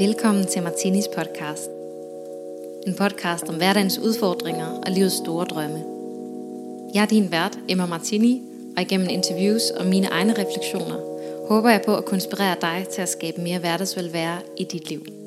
Velkommen 0.00 0.46
til 0.46 0.62
Martinis 0.62 1.08
podcast. 1.16 1.70
En 2.86 2.94
podcast 2.94 3.48
om 3.48 3.56
hverdagens 3.56 3.98
udfordringer 3.98 4.66
og 4.66 4.90
livets 4.90 5.14
store 5.14 5.44
drømme. 5.44 5.84
Jeg 6.94 7.02
er 7.02 7.06
din 7.06 7.30
vært, 7.30 7.58
Emma 7.68 7.86
Martini, 7.86 8.42
og 8.76 8.82
igennem 8.82 9.08
interviews 9.08 9.70
og 9.70 9.86
mine 9.86 10.06
egne 10.06 10.32
refleksioner, 10.32 10.98
håber 11.48 11.70
jeg 11.70 11.82
på 11.86 11.96
at 11.96 12.04
konspirere 12.04 12.56
inspirere 12.56 12.80
dig 12.80 12.88
til 12.88 13.02
at 13.02 13.08
skabe 13.08 13.40
mere 13.40 13.58
hverdagsvelvære 13.58 14.38
i 14.56 14.64
dit 14.64 14.88
liv. 14.88 15.19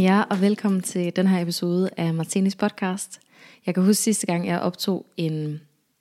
Med 0.00 0.06
jer, 0.06 0.22
og 0.22 0.40
velkommen 0.40 0.80
til 0.80 1.16
den 1.16 1.26
her 1.26 1.42
episode 1.42 1.90
af 1.96 2.14
Martinis 2.14 2.56
podcast. 2.56 3.20
Jeg 3.66 3.74
kan 3.74 3.84
huske 3.84 4.02
sidste 4.02 4.26
gang, 4.26 4.46
jeg 4.46 4.60
optog 4.60 5.06
en 5.16 5.60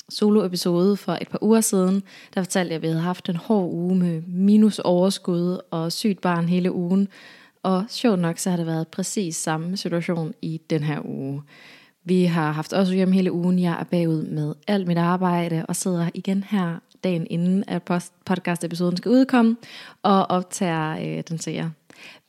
solo-episode 0.10 0.98
for 0.98 1.18
et 1.22 1.28
par 1.28 1.44
uger 1.44 1.62
siden, 1.62 2.04
der 2.34 2.42
fortalte 2.42 2.70
jeg, 2.70 2.76
at 2.76 2.82
vi 2.82 2.88
havde 2.88 3.02
haft 3.02 3.30
en 3.30 3.36
hård 3.36 3.72
uge 3.72 3.96
med 3.96 4.22
minus 4.22 4.80
overskud 4.80 5.60
og 5.72 5.92
sygt 5.92 6.22
barn 6.22 6.50
hele 6.50 6.72
ugen. 6.72 7.08
Og 7.64 7.86
sjovt 7.90 8.20
nok, 8.20 8.38
så 8.38 8.50
har 8.50 8.58
det 8.58 8.66
været 8.66 8.88
præcis 8.88 9.36
samme 9.36 9.78
situation 9.78 10.34
i 10.42 10.62
den 10.70 10.84
her 10.84 11.06
uge. 11.06 11.44
Vi 12.04 12.24
har 12.24 12.52
haft 12.52 12.74
også 12.74 12.94
hjem 12.94 13.12
hele 13.12 13.32
ugen. 13.32 13.60
Jeg 13.60 13.78
er 13.80 13.84
bagud 13.84 14.24
med 14.24 14.54
alt 14.68 14.88
mit 14.88 14.98
arbejde 14.98 15.66
og 15.66 15.76
sidder 15.76 16.10
igen 16.14 16.44
her 16.50 16.80
dagen 17.04 17.28
inden, 17.30 17.64
at 17.68 17.84
podcast-episoden 18.26 18.98
skal 18.98 19.12
udkomme, 19.12 19.58
og 20.04 20.26
optager 20.30 21.18
øh, 21.18 21.24
den 21.30 21.38
til 21.38 21.54
jer. 21.54 21.70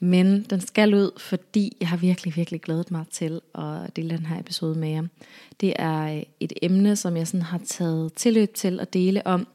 Men 0.00 0.42
den 0.50 0.60
skal 0.60 0.94
ud, 0.94 1.10
fordi 1.18 1.76
jeg 1.80 1.88
har 1.88 1.96
virkelig, 1.96 2.36
virkelig 2.36 2.60
glædet 2.60 2.90
mig 2.90 3.04
til 3.10 3.40
at 3.54 3.96
dele 3.96 4.16
den 4.16 4.26
her 4.26 4.40
episode 4.40 4.78
med 4.78 4.88
jer. 4.88 5.02
Det 5.60 5.74
er 5.78 6.16
øh, 6.16 6.22
et 6.40 6.52
emne, 6.62 6.96
som 6.96 7.16
jeg 7.16 7.26
sådan 7.26 7.42
har 7.42 7.60
taget 7.66 8.12
tilløb 8.12 8.54
til 8.54 8.80
at 8.80 8.92
dele 8.92 9.26
om 9.26 9.46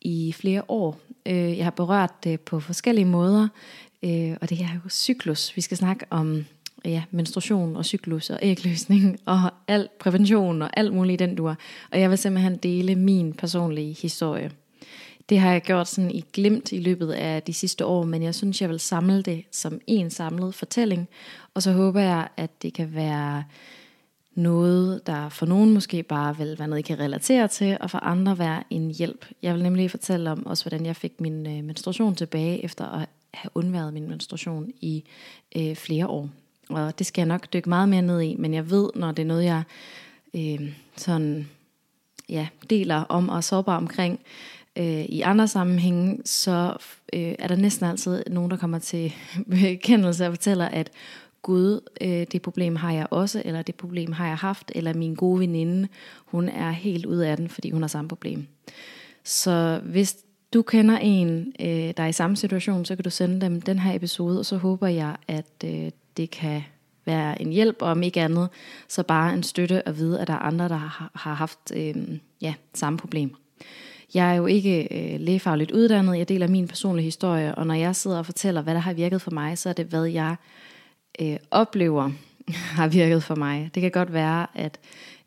i 0.00 0.32
flere 0.32 0.62
år. 0.68 1.00
Øh, 1.26 1.58
jeg 1.58 1.66
har 1.66 1.70
berørt 1.70 2.24
det 2.24 2.40
på 2.40 2.60
forskellige 2.60 3.04
måder, 3.04 3.48
øh, 4.02 4.36
og 4.40 4.50
det 4.50 4.60
er 4.60 4.80
jo 4.84 4.90
cyklus. 4.90 5.56
Vi 5.56 5.60
skal 5.60 5.76
snakke 5.76 6.06
om 6.10 6.44
ja, 6.84 7.02
menstruation 7.10 7.76
og 7.76 7.84
cyklus 7.84 8.30
og 8.30 8.38
ægløsning 8.42 9.18
og 9.26 9.50
al 9.68 9.88
prævention 10.00 10.62
og 10.62 10.70
alt 10.76 10.94
muligt 10.94 11.18
den 11.18 11.36
dur. 11.36 11.56
Og 11.90 12.00
jeg 12.00 12.10
vil 12.10 12.18
simpelthen 12.18 12.56
dele 12.56 12.94
min 12.94 13.32
personlige 13.32 13.96
historie. 14.02 14.50
Det 15.32 15.40
har 15.40 15.52
jeg 15.52 15.62
gjort 15.62 15.88
sådan 15.88 16.10
i 16.10 16.24
glimt 16.32 16.72
i 16.72 16.78
løbet 16.78 17.12
af 17.12 17.42
de 17.42 17.52
sidste 17.52 17.86
år, 17.86 18.04
men 18.04 18.22
jeg 18.22 18.34
synes, 18.34 18.60
jeg 18.60 18.68
vil 18.68 18.80
samle 18.80 19.22
det 19.22 19.44
som 19.50 19.80
en 19.86 20.10
samlet 20.10 20.54
fortælling. 20.54 21.08
Og 21.54 21.62
så 21.62 21.72
håber 21.72 22.00
jeg, 22.00 22.28
at 22.36 22.62
det 22.62 22.74
kan 22.74 22.94
være 22.94 23.44
noget, 24.34 25.06
der 25.06 25.28
for 25.28 25.46
nogen 25.46 25.74
måske 25.74 26.02
bare 26.02 26.36
vil 26.36 26.58
være 26.58 26.68
noget, 26.68 26.78
I 26.78 26.86
kan 26.86 26.98
relatere 26.98 27.48
til, 27.48 27.76
og 27.80 27.90
for 27.90 27.98
andre 27.98 28.38
være 28.38 28.62
en 28.70 28.90
hjælp. 28.90 29.26
Jeg 29.42 29.54
vil 29.54 29.62
nemlig 29.62 29.90
fortælle 29.90 30.30
om 30.30 30.46
også, 30.46 30.64
hvordan 30.64 30.86
jeg 30.86 30.96
fik 30.96 31.20
min 31.20 31.46
øh, 31.46 31.64
menstruation 31.64 32.14
tilbage, 32.14 32.64
efter 32.64 32.84
at 32.84 33.08
have 33.34 33.50
undværet 33.54 33.94
min 33.94 34.08
menstruation 34.08 34.72
i 34.80 35.04
øh, 35.56 35.76
flere 35.76 36.06
år. 36.06 36.28
Og 36.68 36.98
det 36.98 37.06
skal 37.06 37.22
jeg 37.22 37.28
nok 37.28 37.52
dykke 37.52 37.68
meget 37.68 37.88
mere 37.88 38.02
ned 38.02 38.20
i, 38.20 38.36
men 38.38 38.54
jeg 38.54 38.70
ved, 38.70 38.90
når 38.94 39.12
det 39.12 39.22
er 39.22 39.26
noget, 39.26 39.44
jeg 39.44 39.62
øh, 40.34 40.72
sådan, 40.96 41.48
ja, 42.28 42.48
deler 42.70 42.96
om 42.96 43.28
og 43.28 43.36
er 43.36 43.40
sårbar 43.40 43.76
omkring, 43.76 44.20
øh, 44.78 45.04
i 45.04 45.20
andre 45.20 45.48
sammenhænge, 45.48 46.18
så 46.24 46.76
øh, 47.12 47.34
er 47.38 47.48
der 47.48 47.56
næsten 47.56 47.86
altid 47.86 48.24
nogen, 48.30 48.50
der 48.50 48.56
kommer 48.56 48.78
til 48.78 49.12
bekendelse 49.50 50.26
og 50.26 50.32
fortæller, 50.32 50.68
at 50.68 50.90
Gud, 51.42 51.80
øh, 52.00 52.26
det 52.32 52.42
problem 52.42 52.76
har 52.76 52.92
jeg 52.92 53.06
også, 53.10 53.42
eller 53.44 53.62
det 53.62 53.74
problem 53.74 54.12
har 54.12 54.26
jeg 54.26 54.36
haft, 54.36 54.72
eller 54.74 54.94
min 54.94 55.14
gode 55.14 55.40
veninde, 55.40 55.88
hun 56.24 56.48
er 56.48 56.70
helt 56.70 57.06
ude 57.06 57.28
af 57.28 57.36
den, 57.36 57.48
fordi 57.48 57.70
hun 57.70 57.82
har 57.82 57.88
samme 57.88 58.08
problem. 58.08 58.46
Så 59.24 59.80
hvis 59.84 60.16
du 60.54 60.62
kender 60.62 60.98
en, 60.98 61.52
øh, 61.60 61.66
der 61.96 62.02
er 62.02 62.06
i 62.06 62.12
samme 62.12 62.36
situation, 62.36 62.84
så 62.84 62.96
kan 62.96 63.04
du 63.04 63.10
sende 63.10 63.40
dem 63.40 63.60
den 63.60 63.78
her 63.78 63.94
episode, 63.94 64.38
og 64.38 64.46
så 64.46 64.56
håber 64.56 64.86
jeg, 64.86 65.16
at 65.28 65.64
øh, 65.64 65.90
det 66.16 66.30
kan 66.30 66.62
være 67.04 67.42
en 67.42 67.52
hjælp, 67.52 67.76
og 67.80 67.88
om 67.88 68.02
ikke 68.02 68.20
andet, 68.20 68.48
så 68.88 69.02
bare 69.02 69.34
en 69.34 69.42
støtte 69.42 69.88
at 69.88 69.96
vide, 69.96 70.20
at 70.20 70.28
der 70.28 70.34
er 70.34 70.38
andre, 70.38 70.68
der 70.68 70.76
har, 70.76 71.10
har 71.14 71.34
haft 71.34 71.72
øh, 71.76 71.94
ja, 72.40 72.54
samme 72.74 72.98
problem. 72.98 73.34
Jeg 74.14 74.30
er 74.30 74.34
jo 74.34 74.46
ikke 74.46 74.88
øh, 74.90 75.20
lægefagligt 75.20 75.70
uddannet, 75.70 76.18
jeg 76.18 76.28
deler 76.28 76.48
min 76.48 76.68
personlige 76.68 77.04
historie, 77.04 77.54
og 77.54 77.66
når 77.66 77.74
jeg 77.74 77.96
sidder 77.96 78.18
og 78.18 78.26
fortæller, 78.26 78.62
hvad 78.62 78.74
der 78.74 78.80
har 78.80 78.92
virket 78.92 79.22
for 79.22 79.30
mig, 79.30 79.58
så 79.58 79.68
er 79.68 79.72
det, 79.72 79.86
hvad 79.86 80.04
jeg 80.04 80.36
øh, 81.20 81.36
oplever 81.50 82.10
har 82.78 82.88
virket 82.88 83.22
for 83.22 83.34
mig. 83.34 83.70
Det 83.74 83.80
kan 83.80 83.90
godt 83.90 84.12
være, 84.12 84.46
at 84.54 84.80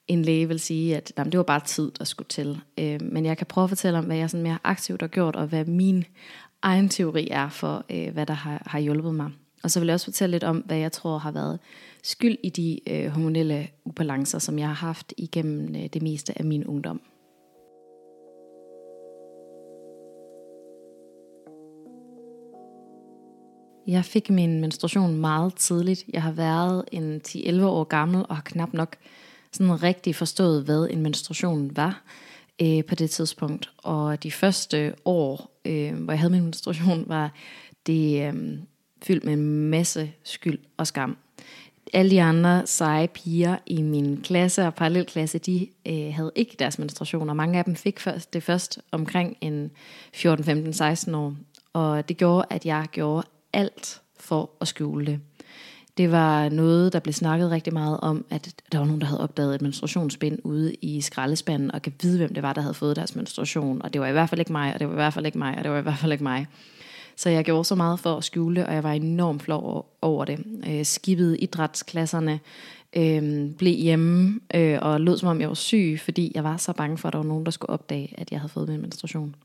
en 0.07 0.21
læge 0.21 0.47
vil 0.47 0.59
sige, 0.59 0.97
at 0.97 1.13
jamen, 1.17 1.31
det 1.31 1.37
var 1.37 1.43
bare 1.43 1.59
tid, 1.59 1.91
der 1.99 2.03
skulle 2.05 2.27
til. 2.27 2.59
Øh, 2.77 3.01
men 3.01 3.25
jeg 3.25 3.37
kan 3.37 3.47
prøve 3.47 3.63
at 3.63 3.69
fortælle 3.69 3.99
om, 3.99 4.05
hvad 4.05 4.17
jeg 4.17 4.29
sådan 4.29 4.43
mere 4.43 4.57
aktivt 4.63 5.01
har 5.01 5.07
gjort, 5.07 5.35
og 5.35 5.47
hvad 5.47 5.65
min 5.65 6.05
egen 6.61 6.89
teori 6.89 7.27
er 7.31 7.49
for, 7.49 7.85
øh, 7.89 8.13
hvad 8.13 8.25
der 8.25 8.33
har, 8.33 8.63
har 8.65 8.79
hjulpet 8.79 9.15
mig. 9.15 9.31
Og 9.63 9.71
så 9.71 9.79
vil 9.79 9.87
jeg 9.87 9.93
også 9.93 10.05
fortælle 10.05 10.31
lidt 10.31 10.43
om, 10.43 10.57
hvad 10.57 10.77
jeg 10.77 10.91
tror 10.91 11.17
har 11.17 11.31
været 11.31 11.59
skyld 12.03 12.37
i 12.43 12.49
de 12.49 12.79
øh, 12.89 13.07
hormonelle 13.07 13.67
ubalancer, 13.85 14.39
som 14.39 14.59
jeg 14.59 14.67
har 14.67 14.87
haft 14.87 15.13
igennem 15.17 15.75
øh, 15.75 15.89
det 15.93 16.01
meste 16.01 16.39
af 16.39 16.45
min 16.45 16.65
ungdom. 16.65 17.01
Jeg 23.87 24.05
fik 24.05 24.29
min 24.29 24.61
menstruation 24.61 25.15
meget 25.15 25.55
tidligt. 25.55 26.03
Jeg 26.13 26.23
har 26.23 26.31
været 26.31 26.83
en 26.91 27.21
10-11 27.27 27.63
år 27.63 27.83
gammel 27.83 28.25
og 28.29 28.35
har 28.35 28.43
knap 28.43 28.73
nok 28.73 28.95
sådan 29.51 29.83
rigtig 29.83 30.15
forstået, 30.15 30.63
hvad 30.63 30.87
en 30.91 31.01
menstruation 31.01 31.75
var 31.75 32.03
øh, 32.61 32.85
på 32.85 32.95
det 32.95 33.09
tidspunkt. 33.09 33.71
Og 33.77 34.23
de 34.23 34.31
første 34.31 34.93
år, 35.05 35.59
øh, 35.65 35.93
hvor 35.93 36.13
jeg 36.13 36.19
havde 36.19 36.33
min 36.33 36.43
menstruation, 36.43 37.03
var 37.07 37.33
det 37.87 38.27
øh, 38.27 38.57
fyldt 39.03 39.25
med 39.25 39.33
en 39.33 39.69
masse 39.69 40.11
skyld 40.23 40.59
og 40.77 40.87
skam. 40.87 41.17
Alle 41.93 42.11
de 42.11 42.21
andre 42.21 42.67
seje 42.67 43.07
piger 43.07 43.57
i 43.65 43.81
min 43.81 44.21
klasse 44.23 44.67
og 44.67 44.75
parallelklasse, 44.75 45.37
de 45.37 45.67
øh, 45.85 46.13
havde 46.13 46.31
ikke 46.35 46.55
deres 46.59 46.79
menstruation, 46.79 47.29
og 47.29 47.35
mange 47.35 47.59
af 47.59 47.65
dem 47.65 47.75
fik 47.75 47.99
først, 47.99 48.33
det 48.33 48.43
først 48.43 48.79
omkring 48.91 49.37
en 49.41 49.71
14, 50.13 50.45
15, 50.45 50.73
16 50.73 51.15
år. 51.15 51.35
Og 51.73 52.09
det 52.09 52.17
gjorde, 52.17 52.45
at 52.49 52.65
jeg 52.65 52.87
gjorde 52.91 53.27
alt 53.55 54.01
for 54.19 54.49
at 54.61 54.67
skjule 54.67 55.05
det. 55.05 55.19
Det 55.97 56.11
var 56.11 56.49
noget, 56.49 56.93
der 56.93 56.99
blev 56.99 57.13
snakket 57.13 57.51
rigtig 57.51 57.73
meget 57.73 57.99
om, 58.01 58.25
at 58.29 58.63
der 58.71 58.77
var 58.77 58.85
nogen, 58.85 59.01
der 59.01 59.07
havde 59.07 59.21
opdaget 59.21 59.55
et 59.55 59.61
menstruationsbind 59.61 60.39
ude 60.43 60.73
i 60.73 61.01
skraldespanden, 61.01 61.71
og 61.71 61.81
kan 61.81 61.93
vide, 62.01 62.17
hvem 62.17 62.33
det 62.33 62.43
var, 62.43 62.53
der 62.53 62.61
havde 62.61 62.73
fået 62.73 62.95
deres 62.95 63.15
menstruation. 63.15 63.81
Og 63.81 63.93
det 63.93 64.01
var 64.01 64.07
i 64.07 64.11
hvert 64.11 64.29
fald 64.29 64.39
ikke 64.39 64.51
mig, 64.51 64.73
og 64.73 64.79
det 64.79 64.87
var 64.87 64.93
i 64.93 64.95
hvert 64.95 65.13
fald 65.13 65.25
ikke 65.25 65.37
mig, 65.37 65.57
og 65.57 65.63
det 65.63 65.71
var 65.71 65.77
i 65.77 65.81
hvert 65.81 65.97
fald 65.97 66.11
ikke 66.11 66.23
mig. 66.23 66.47
Så 67.15 67.29
jeg 67.29 67.43
gjorde 67.43 67.65
så 67.65 67.75
meget 67.75 67.99
for 67.99 68.17
at 68.17 68.23
skjule, 68.23 68.67
og 68.67 68.73
jeg 68.73 68.83
var 68.83 68.91
enormt 68.91 69.43
flov 69.43 69.95
over 70.01 70.25
det. 70.25 70.43
Jeg 70.65 70.87
skippede 70.87 71.37
idrætsklasserne, 71.37 72.39
øh, 72.95 73.51
blev 73.57 73.75
hjemme 73.75 74.39
øh, 74.55 74.79
og 74.81 75.01
lød 75.01 75.17
som 75.17 75.29
om 75.29 75.41
jeg 75.41 75.47
var 75.47 75.55
syg, 75.55 75.99
fordi 76.03 76.31
jeg 76.35 76.43
var 76.43 76.57
så 76.57 76.73
bange 76.73 76.97
for, 76.97 77.07
at 77.07 77.13
der 77.13 77.19
var 77.19 77.25
nogen, 77.25 77.45
der 77.45 77.51
skulle 77.51 77.69
opdage, 77.69 78.13
at 78.17 78.31
jeg 78.31 78.39
havde 78.39 78.51
fået 78.51 78.69
min 78.69 78.81
menstruation. 78.81 79.35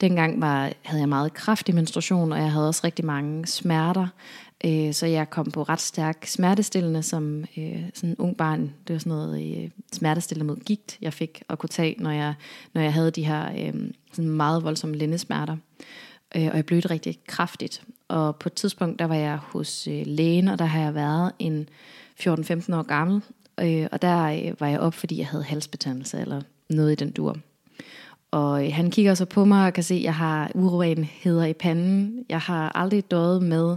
Dengang 0.00 0.40
var, 0.40 0.72
havde 0.82 1.00
jeg 1.00 1.08
meget 1.08 1.34
kraftig 1.34 1.74
menstruation, 1.74 2.32
og 2.32 2.38
jeg 2.38 2.52
havde 2.52 2.68
også 2.68 2.80
rigtig 2.84 3.04
mange 3.04 3.46
smerter. 3.46 4.06
Øh, 4.64 4.94
så 4.94 5.06
jeg 5.06 5.30
kom 5.30 5.50
på 5.50 5.62
ret 5.62 5.80
stærk 5.80 6.26
smertestillende 6.26 7.02
som 7.02 7.40
øh, 7.40 7.82
sådan 7.94 8.10
en 8.10 8.16
ung 8.18 8.36
barn. 8.36 8.60
Det 8.60 8.92
var 8.92 8.98
sådan 8.98 9.10
noget 9.10 9.56
øh, 9.56 9.70
smertestillende 9.92 10.46
mod 10.52 10.60
gigt, 10.60 10.98
jeg 11.02 11.12
fik 11.12 11.42
at 11.48 11.58
kunne 11.58 11.68
tage, 11.68 11.94
når 11.98 12.10
jeg, 12.10 12.34
når 12.74 12.80
jeg 12.80 12.92
havde 12.92 13.10
de 13.10 13.24
her 13.24 13.66
øh, 13.66 13.90
sådan 14.12 14.30
meget 14.30 14.64
voldsomme 14.64 14.96
lændesmerter. 14.96 15.56
Øh, 16.36 16.46
og 16.46 16.56
jeg 16.56 16.66
blødte 16.66 16.90
rigtig 16.90 17.18
kraftigt. 17.26 17.82
Og 18.08 18.36
på 18.36 18.48
et 18.48 18.52
tidspunkt, 18.52 18.98
der 18.98 19.04
var 19.04 19.14
jeg 19.14 19.36
hos 19.36 19.86
øh, 19.86 20.02
lægen, 20.06 20.48
og 20.48 20.58
der 20.58 20.64
har 20.64 20.80
jeg 20.80 20.94
været 20.94 21.32
en 21.38 21.68
14-15 22.20 22.74
år 22.74 22.82
gammel. 22.82 23.22
Øh, 23.60 23.86
og 23.92 24.02
der 24.02 24.24
øh, 24.24 24.60
var 24.60 24.66
jeg 24.66 24.80
op, 24.80 24.94
fordi 24.94 25.18
jeg 25.18 25.26
havde 25.26 25.44
halsbetændelse 25.44 26.20
eller 26.20 26.42
noget 26.68 26.92
i 26.92 26.94
den 26.94 27.10
dur. 27.10 27.36
Og 28.30 28.74
han 28.74 28.90
kigger 28.90 29.14
så 29.14 29.24
på 29.24 29.44
mig 29.44 29.66
og 29.66 29.72
kan 29.72 29.84
se, 29.84 29.94
at 29.94 30.02
jeg 30.02 30.14
har 30.14 30.50
urenheder 30.54 31.44
i 31.44 31.52
panden. 31.52 32.24
Jeg 32.28 32.40
har 32.40 32.72
aldrig 32.74 33.10
døjet 33.10 33.42
med 33.42 33.76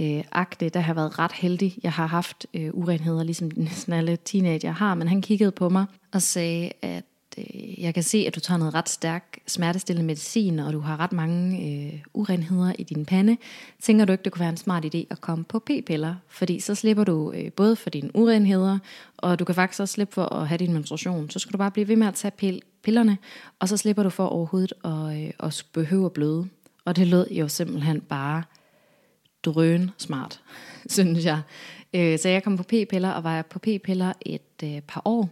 øh, 0.00 0.24
akne, 0.32 0.68
der 0.68 0.80
har 0.80 0.94
været 0.94 1.18
ret 1.18 1.32
heldig. 1.32 1.78
Jeg 1.82 1.92
har 1.92 2.06
haft 2.06 2.46
øh, 2.54 2.70
urenheder, 2.72 3.22
ligesom 3.22 3.50
næsten 3.56 3.92
alle 3.92 4.18
teenager 4.24 4.70
har, 4.70 4.94
men 4.94 5.08
han 5.08 5.22
kiggede 5.22 5.50
på 5.50 5.68
mig 5.68 5.86
og 6.12 6.22
sagde, 6.22 6.72
at 6.82 7.04
øh, 7.38 7.82
jeg 7.82 7.94
kan 7.94 8.02
se, 8.02 8.24
at 8.26 8.34
du 8.34 8.40
tager 8.40 8.58
noget 8.58 8.74
ret 8.74 8.88
stærk 8.88 9.38
smertestillende 9.46 10.06
medicin, 10.06 10.58
og 10.58 10.72
du 10.72 10.80
har 10.80 11.00
ret 11.00 11.12
mange 11.12 11.68
øh, 11.68 12.00
urenheder 12.14 12.72
i 12.78 12.82
din 12.82 13.04
pande. 13.04 13.36
Tænker 13.82 14.04
du 14.04 14.12
ikke, 14.12 14.24
det 14.24 14.32
kunne 14.32 14.40
være 14.40 14.50
en 14.50 14.56
smart 14.56 14.84
idé 14.84 15.04
at 15.10 15.20
komme 15.20 15.44
på 15.44 15.58
p-piller? 15.58 16.14
Fordi 16.28 16.60
så 16.60 16.74
slipper 16.74 17.04
du 17.04 17.32
øh, 17.32 17.52
både 17.52 17.76
for 17.76 17.90
dine 17.90 18.16
urenheder, 18.16 18.78
og 19.16 19.38
du 19.38 19.44
kan 19.44 19.54
faktisk 19.54 19.80
også 19.80 19.92
slippe 19.92 20.14
for 20.14 20.34
at 20.34 20.48
have 20.48 20.58
din 20.58 20.72
menstruation. 20.72 21.30
Så 21.30 21.38
skal 21.38 21.52
du 21.52 21.58
bare 21.58 21.70
blive 21.70 21.88
ved 21.88 21.96
med 21.96 22.06
at 22.06 22.14
tage 22.14 22.32
pil 22.38 22.62
pillerne, 22.84 23.18
og 23.58 23.68
så 23.68 23.76
slipper 23.76 24.02
du 24.02 24.10
for 24.10 24.26
overhovedet 24.26 24.72
at, 24.84 25.24
øh, 25.24 25.30
at 25.40 25.64
behøve 25.72 26.06
at 26.06 26.12
bløde. 26.12 26.48
Og 26.84 26.96
det 26.96 27.06
lød 27.06 27.30
jo 27.30 27.48
simpelthen 27.48 28.00
bare 28.00 28.42
drøn 29.44 29.90
smart, 29.98 30.40
synes 30.86 31.24
jeg. 31.24 31.40
Øh, 31.94 32.18
så 32.18 32.28
jeg 32.28 32.42
kom 32.42 32.56
på 32.56 32.62
p-piller, 32.62 33.10
og 33.10 33.24
var 33.24 33.42
på 33.42 33.58
p-piller 33.58 34.12
et 34.20 34.62
øh, 34.64 34.80
par 34.80 35.02
år, 35.04 35.28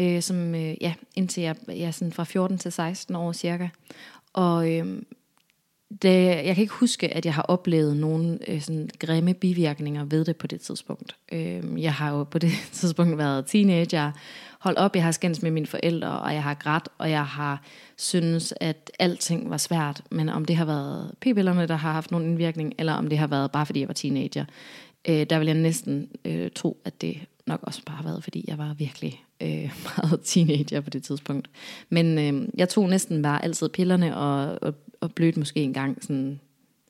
øh, 0.00 0.22
som, 0.22 0.54
øh, 0.54 0.74
ja, 0.80 0.94
indtil 1.14 1.42
jeg, 1.42 1.56
ja, 1.68 1.90
sådan 1.92 2.12
fra 2.12 2.24
14 2.24 2.58
til 2.58 2.72
16 2.72 3.16
år 3.16 3.32
cirka. 3.32 3.68
Og 4.32 4.72
øh, 4.72 5.02
det, 6.02 6.26
jeg 6.26 6.54
kan 6.54 6.62
ikke 6.62 6.74
huske, 6.74 7.14
at 7.14 7.24
jeg 7.24 7.34
har 7.34 7.42
oplevet 7.42 7.96
nogle 7.96 8.38
øh, 8.48 8.60
sådan 8.60 8.90
grimme 8.98 9.34
bivirkninger 9.34 10.04
ved 10.04 10.24
det 10.24 10.36
på 10.36 10.46
det 10.46 10.60
tidspunkt. 10.60 11.16
Øh, 11.32 11.82
jeg 11.82 11.94
har 11.94 12.10
jo 12.10 12.24
på 12.24 12.38
det 12.38 12.52
tidspunkt 12.72 13.18
været 13.18 13.46
teenager, 13.46 14.12
hold 14.66 14.76
op, 14.76 14.96
jeg 14.96 15.04
har 15.04 15.10
skændt 15.10 15.42
med 15.42 15.50
mine 15.50 15.66
forældre, 15.66 16.08
og 16.08 16.34
jeg 16.34 16.42
har 16.42 16.54
grædt, 16.54 16.88
og 16.98 17.10
jeg 17.10 17.26
har 17.26 17.62
synes 17.96 18.54
at 18.60 18.90
alting 18.98 19.50
var 19.50 19.56
svært. 19.56 20.02
Men 20.10 20.28
om 20.28 20.44
det 20.44 20.56
har 20.56 20.64
været 20.64 21.14
p-pillerne, 21.20 21.66
der 21.66 21.76
har 21.76 21.92
haft 21.92 22.10
nogen 22.10 22.26
indvirkning, 22.26 22.74
eller 22.78 22.92
om 22.92 23.08
det 23.08 23.18
har 23.18 23.26
været 23.26 23.52
bare 23.52 23.66
fordi 23.66 23.80
jeg 23.80 23.88
var 23.88 23.94
teenager, 23.94 24.44
øh, 25.08 25.26
der 25.30 25.38
vil 25.38 25.46
jeg 25.46 25.54
næsten 25.54 26.08
øh, 26.24 26.50
tro, 26.54 26.76
at 26.84 27.00
det 27.00 27.16
nok 27.46 27.60
også 27.62 27.80
bare 27.86 27.96
har 27.96 28.04
været, 28.04 28.24
fordi 28.24 28.44
jeg 28.48 28.58
var 28.58 28.74
virkelig 28.74 29.24
øh, 29.40 29.48
meget 29.96 30.20
teenager 30.24 30.80
på 30.80 30.90
det 30.90 31.02
tidspunkt. 31.02 31.50
Men 31.88 32.18
øh, 32.18 32.48
jeg 32.54 32.68
tog 32.68 32.88
næsten 32.88 33.22
bare 33.22 33.44
altid 33.44 33.68
pillerne, 33.68 34.16
og, 34.16 34.58
og, 34.62 34.74
og 35.00 35.12
blødte 35.12 35.38
måske 35.38 35.60
en 35.60 35.72
gang 35.72 36.04
sådan 36.04 36.40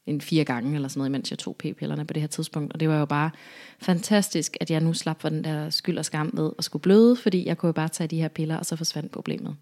en 0.06 0.20
fire 0.20 0.44
gange 0.44 0.74
eller 0.74 0.88
sådan 0.88 0.98
noget, 0.98 1.10
mens 1.10 1.30
jeg 1.30 1.38
tog 1.38 1.56
p-pillerne 1.56 2.04
på 2.04 2.12
det 2.12 2.22
her 2.22 2.26
tidspunkt. 2.28 2.72
Og 2.72 2.80
det 2.80 2.88
var 2.88 2.98
jo 2.98 3.04
bare 3.04 3.30
fantastisk, 3.78 4.56
at 4.60 4.70
jeg 4.70 4.80
nu 4.80 4.92
slap 4.92 5.20
for 5.20 5.28
den 5.28 5.44
der 5.44 5.70
skyld 5.70 5.98
og 5.98 6.04
skam 6.04 6.30
ved 6.34 6.50
at 6.58 6.64
skulle 6.64 6.82
bløde, 6.82 7.16
fordi 7.16 7.46
jeg 7.46 7.58
kunne 7.58 7.68
jo 7.68 7.72
bare 7.72 7.88
tage 7.88 8.08
de 8.08 8.20
her 8.20 8.28
piller, 8.28 8.56
og 8.56 8.66
så 8.66 8.76
forsvandt 8.76 9.12
problemet. 9.12 9.56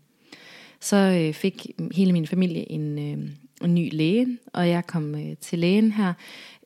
Så 0.80 0.96
øh, 0.96 1.34
fik 1.34 1.66
hele 1.94 2.12
min 2.12 2.26
familie 2.26 2.72
en, 2.72 2.98
øh, 2.98 3.28
en 3.64 3.74
ny 3.74 3.88
læge, 3.92 4.38
og 4.52 4.68
jeg 4.68 4.86
kom 4.86 5.14
øh, 5.14 5.36
til 5.40 5.58
lægen 5.58 5.92
her 5.92 6.12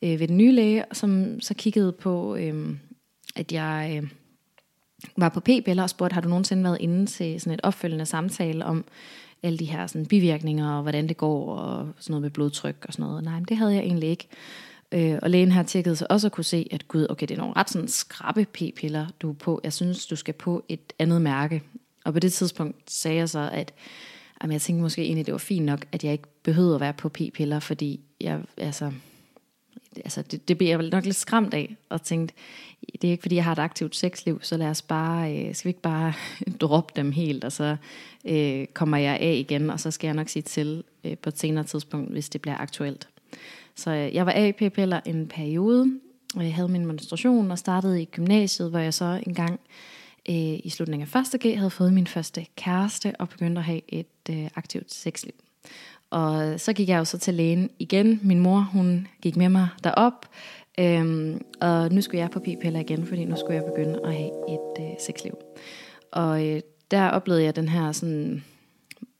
øh, 0.03 0.21
ved 0.21 0.29
den 0.29 0.37
nye 0.37 0.53
læge, 0.53 0.85
som 0.93 1.41
så 1.41 1.55
kiggede 1.55 1.93
på, 1.93 2.37
øh, 2.37 2.77
at 3.37 3.53
jeg 3.53 3.97
øh, 3.97 4.09
var 5.17 5.29
på 5.29 5.41
p-piller 5.41 5.83
og 5.83 5.91
spurgte, 5.91 6.15
har 6.15 6.21
du 6.21 6.29
nogensinde 6.29 6.65
været 6.65 6.81
inde 6.81 7.07
til 7.07 7.41
sådan 7.41 7.55
et 7.55 7.61
opfølgende 7.63 8.07
samtale 8.07 8.65
om 8.65 8.85
alle 9.43 9.59
de 9.59 9.65
her 9.65 9.87
sådan, 9.87 10.07
bivirkninger, 10.07 10.71
og 10.71 10.83
hvordan 10.83 11.09
det 11.09 11.17
går, 11.17 11.55
og 11.55 11.89
sådan 11.99 12.13
noget 12.13 12.23
med 12.23 12.31
blodtryk 12.31 12.85
og 12.89 12.93
sådan 12.93 13.07
noget. 13.07 13.25
Nej, 13.25 13.35
men 13.35 13.45
det 13.45 13.57
havde 13.57 13.75
jeg 13.75 13.83
egentlig 13.83 14.09
ikke. 14.09 14.29
Øh, 14.93 15.19
og 15.23 15.31
lægen 15.31 15.53
har 15.53 15.63
tjekket 15.63 15.99
så 15.99 16.07
også 16.11 16.27
at 16.27 16.33
kunne 16.33 16.45
se, 16.45 16.69
at 16.71 16.89
gud, 16.89 17.07
okay, 17.11 17.27
det 17.27 17.35
er 17.35 17.39
nogle 17.39 17.57
ret 17.57 17.71
sådan 17.71 17.89
skrappe 17.89 18.45
p-piller, 18.45 19.07
du 19.21 19.31
er 19.31 19.35
på. 19.35 19.61
Jeg 19.65 19.73
synes, 19.73 20.07
du 20.07 20.17
skal 20.17 20.35
på 20.35 20.65
et 20.69 20.93
andet 20.99 21.23
mærke. 21.23 21.63
Og 22.05 22.13
på 22.13 22.19
det 22.19 22.33
tidspunkt 22.33 22.91
sagde 22.91 23.17
jeg 23.17 23.29
så, 23.29 23.51
at 23.53 23.73
jamen, 24.43 24.53
jeg 24.53 24.61
tænkte 24.61 24.83
måske 24.83 25.03
egentlig, 25.03 25.27
det 25.27 25.33
var 25.33 25.39
fint 25.39 25.67
nok, 25.67 25.85
at 25.93 26.05
jeg 26.05 26.13
ikke 26.13 26.29
behøvede 26.43 26.75
at 26.75 26.81
være 26.81 26.93
på 26.93 27.09
p-piller, 27.09 27.61
fordi 27.61 28.01
jeg, 28.21 28.41
altså, 28.57 28.93
altså 29.97 30.23
det, 30.23 30.49
det 30.49 30.59
bliver 30.59 30.79
jeg 30.79 30.91
nok 30.91 31.05
lidt 31.05 31.17
skræmt 31.17 31.55
af, 31.55 31.77
og 31.89 32.03
tænkte, 32.03 32.35
det 33.03 33.09
er 33.09 33.13
ikke 33.13 33.23
fordi, 33.23 33.35
jeg 33.35 33.45
har 33.45 33.53
et 33.53 33.59
aktivt 33.59 33.97
sexliv, 33.97 34.39
så 34.43 34.57
lad 34.57 34.67
os 34.67 34.83
bare, 34.83 35.37
øh, 35.37 35.55
skal 35.55 35.69
vi 35.69 35.71
ikke 35.71 35.81
bare 35.81 36.13
droppe 36.61 36.93
dem 36.97 37.13
helt, 37.13 37.45
og 37.45 37.53
så 37.53 37.77
øh, 38.25 38.67
kommer 38.67 38.97
jeg 38.97 39.19
af 39.21 39.35
igen, 39.35 39.71
og 39.71 39.81
så 39.81 39.91
skal 39.91 40.09
jeg 40.09 40.15
nok 40.15 40.29
sige 40.29 40.43
til 40.43 40.85
øh, 41.05 41.19
på 41.19 41.29
et 41.29 41.39
senere 41.39 41.65
tidspunkt, 41.65 42.11
hvis 42.11 42.29
det 42.29 42.41
bliver 42.41 42.59
aktuelt. 42.59 43.09
Så 43.75 43.91
øh, 43.91 44.15
jeg 44.15 44.27
var 44.27 44.33
af 44.33 44.55
p-piller 44.57 45.01
en 45.07 45.27
periode, 45.29 46.01
og 46.37 46.45
jeg 46.45 46.55
havde 46.55 46.69
min 46.69 46.87
menstruation 46.87 47.51
og 47.51 47.59
startede 47.59 48.03
i 48.03 48.05
gymnasiet, 48.05 48.71
hvor 48.71 48.79
jeg 48.79 48.95
så 48.95 49.23
engang 49.27 49.61
øh, 50.29 50.59
i 50.65 50.71
slutningen 50.71 51.09
af 51.15 51.35
1. 51.35 51.41
G 51.41 51.57
havde 51.57 51.71
fået 51.71 51.93
min 51.93 52.07
første 52.07 52.47
kæreste 52.57 53.13
og 53.19 53.29
begyndte 53.29 53.59
at 53.59 53.65
have 53.65 53.81
et 53.89 54.07
øh, 54.31 54.49
aktivt 54.55 54.95
sexliv. 54.95 55.35
Og 56.11 56.61
så 56.61 56.73
gik 56.73 56.89
jeg 56.89 56.99
jo 56.99 57.05
så 57.05 57.19
til 57.19 57.35
lægen 57.35 57.71
igen. 57.79 58.21
Min 58.23 58.41
mor, 58.41 58.69
hun 58.73 59.07
gik 59.23 59.37
med 59.37 59.49
mig 59.49 59.69
derop, 59.85 60.27
øhm, 60.79 61.41
og 61.61 61.93
nu 61.93 62.01
skulle 62.01 62.21
jeg 62.21 62.31
på 62.31 62.41
p-piller 62.41 62.81
igen, 62.81 63.07
fordi 63.07 63.25
nu 63.25 63.37
skulle 63.37 63.55
jeg 63.55 63.65
begynde 63.65 64.01
at 64.05 64.13
have 64.13 64.31
et 64.49 64.85
øh, 64.85 64.91
sexliv. 65.07 65.35
Og 66.13 66.47
øh, 66.47 66.61
der 66.91 67.09
oplevede 67.09 67.45
jeg 67.45 67.57
den 67.57 67.69
her 67.69 67.93
sådan, 67.93 68.45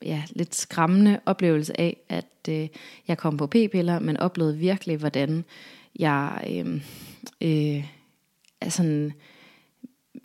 ja, 0.05 0.23
lidt 0.29 0.55
skræmmende 0.55 1.19
oplevelse 1.25 1.79
af, 1.79 1.97
at 2.09 2.49
øh, 2.49 2.67
jeg 3.07 3.17
kom 3.17 3.37
på 3.37 3.47
p-piller, 3.47 3.99
men 3.99 4.17
oplevede 4.17 4.57
virkelig, 4.57 4.97
hvordan 4.97 5.45
jeg 5.99 6.43
øh, 6.49 6.81
øh, 7.41 7.85
er 8.61 8.69
sådan 8.69 9.13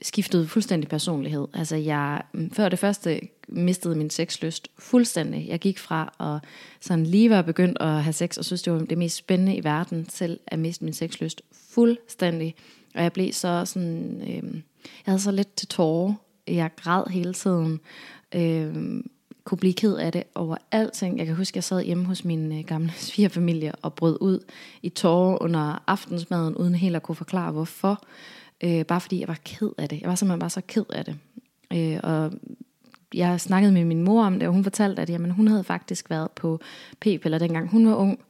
skiftede 0.03 0.49
fuldstændig 0.49 0.89
personlighed. 0.89 1.47
Altså 1.55 1.77
jeg, 1.77 2.23
mm, 2.35 2.51
før 2.51 2.69
det 2.69 2.79
første 2.79 3.21
mistede 3.49 3.95
min 3.95 4.11
sexlyst 4.11 4.69
fuldstændig. 4.79 5.49
Jeg 5.49 5.59
gik 5.59 5.79
fra 5.79 6.15
at 6.21 6.49
sådan 6.81 7.07
lige 7.07 7.31
var 7.31 7.43
begyndt 7.43 7.79
at 7.81 8.03
have 8.03 8.13
sex, 8.13 8.37
og 8.39 8.45
synes 8.45 8.63
det 8.63 8.73
var 8.73 8.79
det 8.79 8.99
mest 8.99 9.17
spændende 9.17 9.57
i 9.57 9.65
verden, 9.65 10.05
til 10.05 10.39
at 10.47 10.59
miste 10.59 10.85
min 10.85 10.95
sexlyst 10.95 11.43
fuldstændig. 11.53 12.55
Og 12.95 13.03
jeg 13.03 13.13
blev 13.13 13.33
så 13.33 13.65
sådan, 13.65 14.23
øh, 14.23 14.55
jeg 14.85 15.05
havde 15.05 15.21
så 15.21 15.31
lidt 15.31 15.57
til 15.57 15.69
tårer. 15.69 16.15
Jeg 16.47 16.71
græd 16.77 17.11
hele 17.11 17.35
tiden. 17.35 17.81
Øh, 18.35 19.01
kunne 19.45 19.59
blive 19.59 19.75
ked 19.75 19.97
af 19.97 20.13
det 20.13 20.23
over 20.35 20.57
alting. 20.71 21.19
Jeg 21.19 21.27
kan 21.27 21.35
huske, 21.35 21.53
at 21.53 21.57
jeg 21.57 21.65
sad 21.65 21.83
hjemme 21.83 22.05
hos 22.05 22.25
min 22.25 22.59
øh, 22.59 22.65
gamle 22.65 22.93
svigerfamilie 23.09 23.73
og 23.73 23.95
brød 23.95 24.19
ud 24.21 24.41
i 24.83 24.89
tårer 24.89 25.43
under 25.43 25.83
aftensmaden, 25.87 26.55
uden 26.55 26.75
helt 26.75 26.97
at 26.97 27.03
kunne 27.03 27.17
forklare 27.17 27.53
hvorfor 27.53 28.05
øh, 28.65 28.85
bare 28.85 29.01
fordi 29.01 29.21
jeg 29.21 29.29
var 29.29 29.39
ked 29.45 29.71
af 29.79 29.89
det. 29.89 30.01
Jeg 30.01 30.09
var 30.09 30.15
simpelthen 30.15 30.41
bare 30.41 30.51
så 30.51 30.63
ked 30.69 30.85
af 30.91 31.05
det. 31.05 31.17
Øh, 31.73 32.01
og 32.03 32.33
jeg 33.15 33.41
snakkede 33.41 33.73
med 33.73 33.85
min 33.85 34.03
mor 34.03 34.25
om 34.25 34.39
det, 34.39 34.49
og 34.49 34.55
hun 34.55 34.63
fortalte, 34.63 35.03
at 35.03 35.11
jamen, 35.11 35.31
hun 35.31 35.49
havde 35.49 35.65
faktisk 35.65 36.11
været 36.11 36.31
på 36.31 36.61
p-piller 37.01 37.39
dengang 37.39 37.71
hun 37.71 37.87
var 37.87 37.95
ung, 37.95 38.21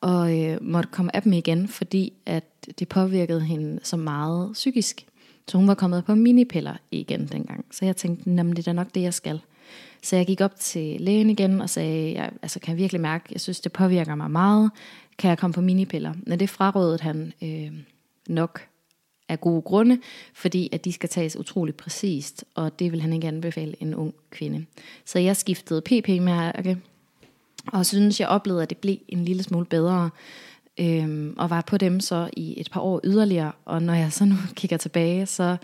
og 0.00 0.38
øh, 0.38 0.58
måtte 0.62 0.88
komme 0.92 1.16
af 1.16 1.22
dem 1.22 1.32
igen, 1.32 1.68
fordi 1.68 2.12
at 2.26 2.44
det 2.78 2.88
påvirkede 2.88 3.40
hende 3.40 3.80
så 3.82 3.96
meget 3.96 4.52
psykisk. 4.52 5.06
Så 5.48 5.58
hun 5.58 5.68
var 5.68 5.74
kommet 5.74 6.04
på 6.04 6.14
minipiller 6.14 6.74
igen 6.90 7.26
dengang. 7.26 7.64
Så 7.70 7.84
jeg 7.84 7.96
tænkte, 7.96 8.30
jamen 8.30 8.56
det 8.56 8.58
er 8.58 8.62
da 8.62 8.72
nok 8.72 8.94
det, 8.94 9.02
jeg 9.02 9.14
skal. 9.14 9.40
Så 10.02 10.16
jeg 10.16 10.26
gik 10.26 10.40
op 10.40 10.56
til 10.56 11.00
lægen 11.00 11.30
igen 11.30 11.60
og 11.60 11.70
sagde, 11.70 12.12
jeg, 12.14 12.30
altså 12.42 12.60
kan 12.60 12.70
jeg 12.70 12.78
virkelig 12.78 13.00
mærke, 13.00 13.24
jeg 13.32 13.40
synes 13.40 13.60
det 13.60 13.72
påvirker 13.72 14.14
mig 14.14 14.30
meget, 14.30 14.70
kan 15.18 15.28
jeg 15.28 15.38
komme 15.38 15.54
på 15.54 15.60
minipiller? 15.60 16.14
Men 16.26 16.40
det 16.40 16.50
frarådede 16.50 16.98
han 17.02 17.32
øh, 17.42 17.72
nok 18.28 18.69
af 19.30 19.40
gode 19.40 19.62
grunde, 19.62 19.98
fordi 20.34 20.68
at 20.72 20.84
de 20.84 20.92
skal 20.92 21.08
tages 21.08 21.36
utroligt 21.36 21.76
præcist, 21.76 22.44
og 22.54 22.78
det 22.78 22.92
vil 22.92 23.00
han 23.00 23.12
ikke 23.12 23.28
anbefale 23.28 23.74
en 23.80 23.94
ung 23.94 24.14
kvinde. 24.30 24.64
Så 25.04 25.18
jeg 25.18 25.36
skiftede 25.36 25.80
PP-mærke, 25.80 26.78
og 27.66 27.86
synes, 27.86 28.20
jeg 28.20 28.28
oplevede, 28.28 28.62
at 28.62 28.70
det 28.70 28.78
blev 28.78 28.96
en 29.08 29.24
lille 29.24 29.42
smule 29.42 29.66
bedre, 29.66 30.10
øhm, 30.80 31.34
og 31.38 31.50
var 31.50 31.60
på 31.60 31.76
dem 31.76 32.00
så 32.00 32.30
i 32.32 32.60
et 32.60 32.70
par 32.72 32.80
år 32.80 33.00
yderligere, 33.04 33.52
og 33.64 33.82
når 33.82 33.94
jeg 33.94 34.12
så 34.12 34.24
nu 34.24 34.34
kigger 34.56 34.76
tilbage, 34.76 35.26
så 35.26 35.56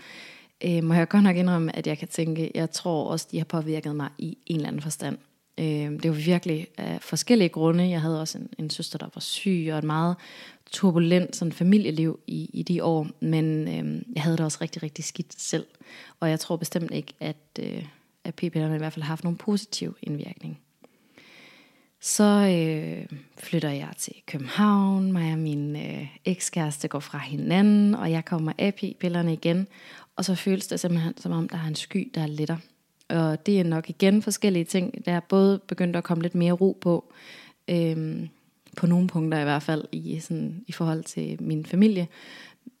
øh, 0.63 0.83
må 0.83 0.93
jeg 0.93 1.09
godt 1.09 1.23
nok 1.23 1.35
indrømme, 1.35 1.75
at 1.75 1.87
jeg 1.87 1.97
kan 1.97 2.07
tænke, 2.07 2.51
jeg 2.55 2.71
tror 2.71 3.11
også, 3.11 3.27
de 3.31 3.37
har 3.37 3.45
påvirket 3.45 3.95
mig 3.95 4.09
i 4.17 4.37
en 4.45 4.55
eller 4.55 4.67
anden 4.67 4.81
forstand. 4.81 5.17
Øhm, 5.57 5.95
øh, 5.95 6.03
det 6.03 6.11
var 6.11 6.17
virkelig 6.17 6.67
af 6.77 6.97
forskellige 7.01 7.49
grunde. 7.49 7.89
Jeg 7.89 8.01
havde 8.01 8.21
også 8.21 8.37
en, 8.37 8.49
en 8.59 8.69
søster, 8.69 8.97
der 8.97 9.09
var 9.15 9.19
syg, 9.19 9.69
og 9.71 9.77
et 9.77 9.83
meget 9.83 10.15
turbulent 10.71 11.35
sådan 11.35 11.51
familieliv 11.51 12.19
i, 12.27 12.49
i 12.53 12.63
de 12.63 12.83
år, 12.83 13.07
men 13.19 13.67
øh, 13.67 14.01
jeg 14.15 14.23
havde 14.23 14.37
det 14.37 14.45
også 14.45 14.57
rigtig, 14.61 14.83
rigtig 14.83 15.05
skidt 15.05 15.41
selv. 15.41 15.65
Og 16.19 16.29
jeg 16.29 16.39
tror 16.39 16.55
bestemt 16.55 16.91
ikke, 16.91 17.13
at, 17.19 17.59
øh, 17.59 17.85
at 18.23 18.35
p-pillerne 18.35 18.75
i 18.75 18.77
hvert 18.77 18.93
fald 18.93 19.03
har 19.03 19.11
haft 19.11 19.23
nogen 19.23 19.37
positiv 19.37 19.97
indvirkning. 20.01 20.59
Så 22.01 22.23
øh, 22.23 23.17
flytter 23.37 23.69
jeg 23.69 23.89
til 23.97 24.13
København, 24.25 25.11
mig 25.11 25.31
og 25.31 25.39
min 25.39 25.75
øh, 25.75 26.07
ekskæreste 26.25 26.87
går 26.87 26.99
fra 26.99 27.17
hinanden, 27.17 27.95
og 27.95 28.11
jeg 28.11 28.25
kommer 28.25 28.53
af 28.57 28.75
p-pillerne 28.75 29.33
igen, 29.33 29.67
og 30.15 30.25
så 30.25 30.35
føles 30.35 30.67
det 30.67 30.79
simpelthen 30.79 31.17
som 31.17 31.31
om, 31.31 31.49
der 31.49 31.57
er 31.57 31.67
en 31.67 31.75
sky, 31.75 32.11
der 32.15 32.27
letter. 32.27 32.57
Og 33.09 33.45
det 33.45 33.59
er 33.59 33.63
nok 33.63 33.89
igen 33.89 34.21
forskellige 34.21 34.65
ting, 34.65 35.05
der 35.05 35.11
er 35.11 35.19
både 35.19 35.59
begyndt 35.67 35.95
at 35.95 36.03
komme 36.03 36.21
lidt 36.21 36.35
mere 36.35 36.51
ro 36.51 36.77
på, 36.81 37.13
øhm, 37.67 38.29
på 38.77 38.87
nogle 38.87 39.07
punkter 39.07 39.39
i 39.39 39.43
hvert 39.43 39.63
fald, 39.63 39.83
i, 39.91 40.19
sådan, 40.19 40.63
i 40.67 40.71
forhold 40.71 41.03
til 41.03 41.43
min 41.43 41.65
familie. 41.65 42.07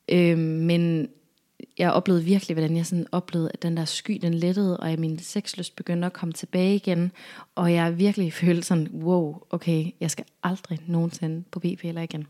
Øhm, 0.09 0.39
men 0.39 1.09
jeg 1.77 1.91
oplevede 1.91 2.23
virkelig, 2.23 2.55
hvordan 2.55 2.77
jeg 2.77 2.85
sådan 2.85 3.07
oplevede, 3.11 3.51
at 3.53 3.61
den 3.61 3.77
der 3.77 3.85
sky, 3.85 4.19
den 4.21 4.33
lettede, 4.33 4.77
og 4.77 4.91
at 4.91 4.99
min 4.99 5.19
sexlyst 5.19 5.75
begyndte 5.75 6.05
at 6.05 6.13
komme 6.13 6.33
tilbage 6.33 6.75
igen. 6.75 7.11
Og 7.55 7.73
jeg 7.73 7.97
virkelig 7.97 8.33
følte 8.43 8.63
sådan, 8.63 8.87
wow, 8.93 9.41
okay, 9.49 9.85
jeg 9.99 10.11
skal 10.11 10.25
aldrig 10.43 10.79
nogensinde 10.87 11.43
på 11.51 11.61
BPL'er 11.65 11.99
igen. 11.99 12.27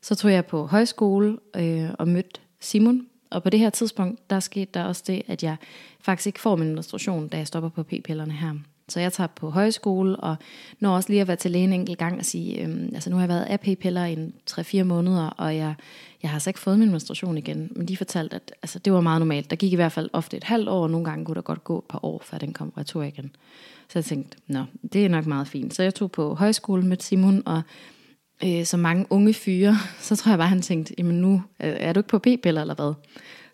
Så 0.00 0.14
tog 0.14 0.32
jeg 0.32 0.46
på 0.46 0.66
højskole 0.66 1.38
øh, 1.56 1.90
og 1.98 2.08
mødte 2.08 2.40
Simon, 2.60 3.06
og 3.30 3.42
på 3.42 3.50
det 3.50 3.60
her 3.60 3.70
tidspunkt, 3.70 4.30
der 4.30 4.40
skete 4.40 4.70
der 4.74 4.84
også 4.84 5.02
det, 5.06 5.22
at 5.26 5.42
jeg 5.42 5.56
faktisk 6.00 6.26
ikke 6.26 6.40
får 6.40 6.56
min 6.56 6.74
menstruation, 6.74 7.28
da 7.28 7.36
jeg 7.36 7.46
stopper 7.46 7.68
på 7.68 7.82
p-pillerne 7.82 8.32
her. 8.32 8.54
Så 8.90 9.00
jeg 9.00 9.12
tager 9.12 9.28
på 9.28 9.50
højskole, 9.50 10.16
og 10.16 10.36
når 10.80 10.94
også 10.96 11.08
lige 11.08 11.20
at 11.20 11.28
være 11.28 11.36
til 11.36 11.50
lægen 11.50 11.72
en 11.72 11.80
enkelt 11.80 11.98
gang 11.98 12.18
og 12.18 12.24
sige, 12.24 12.62
øhm, 12.62 12.90
altså 12.94 13.10
nu 13.10 13.16
har 13.16 13.22
jeg 13.22 13.28
været 13.28 13.44
af 13.44 13.60
p-piller 13.60 14.04
i 14.04 14.16
3-4 14.50 14.82
måneder, 14.82 15.26
og 15.26 15.56
jeg, 15.56 15.74
jeg 16.22 16.30
har 16.30 16.36
altså 16.36 16.50
ikke 16.50 16.60
fået 16.60 16.78
min 16.78 16.90
menstruation 16.90 17.38
igen. 17.38 17.72
Men 17.76 17.88
de 17.88 17.96
fortalte, 17.96 18.36
at 18.36 18.52
altså, 18.62 18.78
det 18.78 18.92
var 18.92 19.00
meget 19.00 19.20
normalt. 19.20 19.50
Der 19.50 19.56
gik 19.56 19.72
i 19.72 19.76
hvert 19.76 19.92
fald 19.92 20.10
ofte 20.12 20.36
et 20.36 20.44
halvt 20.44 20.68
år, 20.68 20.82
og 20.82 20.90
nogle 20.90 21.04
gange 21.04 21.24
kunne 21.24 21.34
der 21.34 21.40
godt 21.40 21.64
gå 21.64 21.78
et 21.78 21.84
par 21.84 22.04
år, 22.04 22.22
før 22.24 22.38
den 22.38 22.52
kom 22.52 22.72
retur 22.78 23.02
igen. 23.02 23.30
Så 23.88 23.98
jeg 23.98 24.04
tænkte, 24.04 24.38
nå, 24.46 24.64
det 24.92 25.04
er 25.04 25.08
nok 25.08 25.26
meget 25.26 25.48
fint. 25.48 25.74
Så 25.74 25.82
jeg 25.82 25.94
tog 25.94 26.12
på 26.12 26.34
højskole 26.34 26.82
med 26.82 26.96
Simon, 27.00 27.42
og 27.46 27.62
øh, 28.44 28.64
som 28.64 28.80
mange 28.80 29.06
unge 29.10 29.34
fyre, 29.34 29.76
så 30.00 30.16
tror 30.16 30.30
jeg 30.30 30.38
bare, 30.38 30.48
han 30.48 30.62
tænkte, 30.62 30.94
jamen 30.98 31.20
nu 31.20 31.42
er 31.58 31.92
du 31.92 32.00
ikke 32.00 32.08
på 32.08 32.18
p-piller 32.18 32.60
eller 32.60 32.74
hvad? 32.74 32.94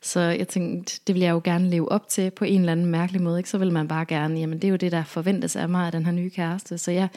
Så 0.02 0.20
jeg 0.20 0.48
tænkte, 0.48 1.00
det 1.06 1.14
vil 1.14 1.22
jeg 1.22 1.30
jo 1.30 1.40
gerne 1.44 1.70
leve 1.70 1.92
op 1.92 2.08
til 2.08 2.30
på 2.30 2.44
en 2.44 2.60
eller 2.60 2.72
anden 2.72 2.86
mærkelig 2.86 3.22
måde. 3.22 3.38
Ikke? 3.38 3.50
Så 3.50 3.58
vil 3.58 3.72
man 3.72 3.88
bare 3.88 4.04
gerne, 4.04 4.38
jamen 4.40 4.58
det 4.58 4.68
er 4.68 4.70
jo 4.70 4.76
det, 4.76 4.92
der 4.92 5.04
forventes 5.04 5.56
af 5.56 5.68
mig 5.68 5.86
af 5.86 5.92
den 5.92 6.04
her 6.04 6.12
nye 6.12 6.30
kæreste. 6.30 6.78
Så 6.78 6.90
jeg 6.90 7.08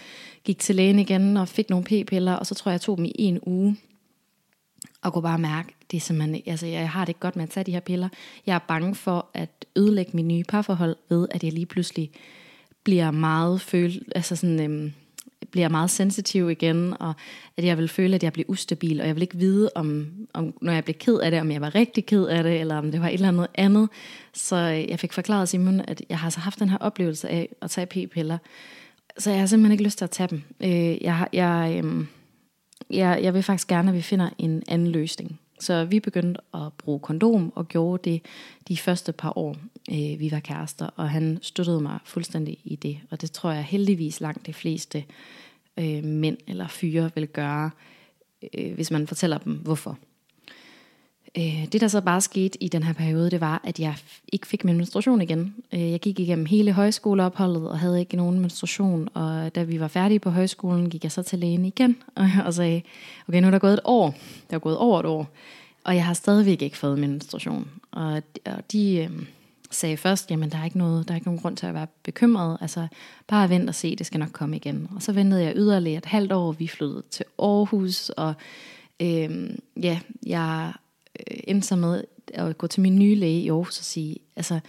gik 0.44 0.60
til 0.60 0.76
lægen 0.76 1.00
igen 1.00 1.38
og 1.38 1.48
fik 1.48 1.70
nogle 1.70 1.86
p-piller, 1.86 2.34
og 2.34 2.46
så 2.46 2.56
tror 2.56 2.70
jeg, 2.70 2.74
jeg 2.74 2.82
tog 2.82 2.98
dem 2.98 3.06
i 3.06 3.12
en 3.18 3.40
uge. 3.44 3.78
Og 5.02 5.14
kunne 5.14 5.22
bare 5.22 5.40
mærke, 5.40 5.76
det 5.92 5.98
er 5.98 6.02
simpelthen, 6.02 6.42
altså 6.46 6.66
jeg 6.66 6.90
har 6.90 7.06
det 7.06 7.10
ikke 7.10 7.20
godt 7.20 7.36
med 7.36 7.44
at 7.44 7.50
tage 7.50 7.64
de 7.64 7.72
her 7.72 7.80
piller. 7.80 8.10
Jeg 8.46 8.56
er 8.56 8.60
bange 8.68 8.96
for 8.96 9.28
at 9.34 9.66
ødelægge 9.76 10.12
mit 10.14 10.26
nye 10.26 10.44
parforhold 10.44 10.96
ved, 11.10 11.28
at 11.32 11.44
jeg 11.44 11.54
lige 11.54 11.66
pludselig 11.66 12.12
bliver 12.84 13.12
meget 13.12 13.62
føl, 13.62 14.02
altså 14.16 14.36
sådan, 14.36 14.60
øhm, 14.60 14.94
bliver 15.52 15.70
meget 15.70 15.90
sensitiv 15.90 16.50
igen, 16.50 16.96
og 17.00 17.14
at 17.58 17.64
jeg 17.64 17.78
vil 17.78 17.88
føle, 17.88 18.16
at 18.16 18.24
jeg 18.24 18.34
bliver 18.34 18.50
ustabil, 18.50 19.02
og 19.02 19.08
jeg 19.08 19.16
vil 19.16 19.22
ikke 19.22 19.38
vide, 19.38 19.72
om, 19.76 20.08
om 20.34 20.54
når 20.62 20.74
jeg 20.74 20.84
blev 20.84 20.96
ked 20.96 21.18
af 21.18 21.32
det, 21.32 21.42
om 21.42 21.52
jeg 21.52 21.62
var 21.62 21.76
rigtig 21.76 22.06
ked 22.06 22.26
af 22.26 22.44
det, 22.44 22.60
eller 22.60 22.76
om 22.76 22.92
det 22.92 23.02
var 23.02 23.08
et 23.08 23.14
eller 23.14 23.28
andet 23.28 23.48
andet. 23.56 23.90
Så 24.34 24.56
øh, 24.56 24.90
jeg 24.90 25.00
fik 25.00 25.14
forklaret 25.14 25.50
Simon, 25.50 25.82
at 25.88 26.02
jeg 26.10 26.20
har 26.20 26.30
så 26.30 26.40
haft 26.40 26.60
den 26.60 26.70
her 26.70 26.78
oplevelse 26.78 27.30
af 27.30 27.50
at 27.62 27.70
tage 27.70 27.86
p-piller, 27.86 28.38
så 29.18 29.32
jeg 29.32 29.40
har 29.40 29.48
simpelthen 29.48 29.72
ikke 29.72 29.84
lyst 29.84 29.98
til 29.98 30.06
at 30.06 30.12
tage 30.12 30.28
dem. 30.28 30.42
Øh, 30.62 31.04
jeg, 31.04 31.28
jeg, 31.34 31.76
øhm, 31.78 32.08
jeg, 32.90 33.20
jeg 33.24 33.34
vil 33.34 33.44
faktisk 33.44 33.68
gerne, 33.68 33.90
at 33.90 33.96
vi 33.96 34.02
finder 34.02 34.30
en 34.38 34.64
anden 34.68 34.88
løsning. 34.88 35.40
Så 35.60 35.86
vi 35.86 36.00
begyndte 36.00 36.42
at 36.54 36.74
bruge 36.78 37.00
kondom 37.00 37.54
og 37.56 37.68
gjorde 37.68 38.10
det 38.10 38.22
de 38.68 38.78
første 38.78 39.12
par 39.12 39.38
år, 39.38 39.56
øh, 39.92 40.20
vi 40.20 40.32
var 40.32 40.40
kærester. 40.40 40.90
Og 40.96 41.10
han 41.10 41.40
støttede 41.42 41.82
mig 41.82 42.00
fuldstændig 42.06 42.58
i 42.64 42.76
det. 42.76 43.00
Og 43.12 43.22
det 43.22 43.32
tror 43.32 43.52
jeg 43.52 43.64
heldigvis 43.64 44.22
langt 44.22 44.46
de 44.46 44.54
fleste 44.54 45.04
øh, 45.80 46.04
mænd 46.04 46.38
eller 46.48 46.68
fyre 46.68 47.12
vil 47.16 47.28
gøre, 47.28 47.72
øh, 48.54 48.74
hvis 48.74 48.92
man 48.92 49.08
fortæller 49.08 49.38
dem 49.38 49.54
hvorfor. 49.54 49.98
Øh, 51.38 51.66
det 51.72 51.82
der 51.82 51.88
så 51.88 52.02
bare 52.02 52.22
skete 52.22 52.64
i 52.64 52.68
den 52.68 52.84
her 52.84 52.94
periode, 52.94 53.32
det 53.32 53.42
var, 53.42 53.62
at 53.64 53.80
jeg 53.80 53.96
ikke 54.34 54.48
fik 54.48 54.66
min 54.66 54.78
menstruation 54.78 55.22
igen. 55.22 55.56
Øh, 55.74 55.92
jeg 55.92 56.00
gik 56.00 56.20
igennem 56.20 56.46
hele 56.46 56.72
højskoleopholdet 56.72 57.70
og 57.70 57.80
havde 57.80 58.00
ikke 58.00 58.18
nogen 58.18 58.40
menstruation, 58.40 59.10
og 59.14 59.56
da 59.56 59.64
vi 59.64 59.80
var 59.80 59.88
færdige 59.88 60.20
på 60.20 60.30
højskolen, 60.30 60.90
gik 60.90 61.04
jeg 61.04 61.12
så 61.12 61.24
til 61.24 61.40
lægen 61.40 61.66
igen 61.66 61.98
og 62.46 62.54
sagde, 62.54 62.82
okay, 63.28 63.42
nu 63.42 63.48
er 63.48 63.52
der 63.52 63.60
gået 63.60 63.74
et 63.74 63.80
år. 63.84 64.16
Der 64.50 64.56
er 64.56 64.60
gået 64.60 64.78
over 64.78 65.00
et 65.00 65.06
år, 65.06 65.28
og 65.84 65.96
jeg 65.96 66.06
har 66.06 66.14
stadigvæk 66.14 66.62
ikke 66.62 66.78
fået 66.78 67.00
min 67.00 67.10
menstruation. 67.10 67.68
Og 67.92 68.22
de 68.72 68.96
øh, 68.96 69.10
sagde 69.72 69.98
først, 69.98 70.32
jamen 70.32 70.50
der 70.50 70.58
er 70.58 70.66
ikke 70.66 70.78
noget, 70.78 71.08
der 71.08 71.14
er 71.14 71.16
ikke 71.16 71.28
nogen 71.28 71.42
grund 71.42 71.58
til 71.58 71.66
at 71.68 71.74
være 71.74 71.88
bekymret, 72.04 72.58
altså 72.62 72.88
bare 73.28 73.50
vent 73.50 73.70
og 73.70 73.76
se, 73.76 73.96
det 73.96 74.06
skal 74.06 74.20
nok 74.20 74.32
komme 74.32 74.56
igen. 74.56 74.90
Og 74.96 75.02
så 75.02 75.12
ventede 75.12 75.44
jeg 75.44 75.54
yderligere 75.56 75.98
et 75.98 76.06
halvt 76.06 76.32
år, 76.32 76.52
vi 76.52 76.68
flyttede 76.68 77.04
til 77.12 77.26
Aarhus, 77.40 78.10
og 78.10 78.34
øhm, 79.00 79.60
ja, 79.82 80.00
jeg 80.26 80.74
Øh, 81.32 81.38
endte 81.44 81.68
så 81.68 81.76
med 81.76 82.04
at 82.34 82.58
gå 82.58 82.68
til 82.68 82.82
min 82.82 83.00
nye 83.00 83.16
læge 83.16 83.42
i 83.42 83.50
Aarhus 83.50 83.80
og 83.80 83.86
sige, 83.86 84.18
altså, 84.36 84.60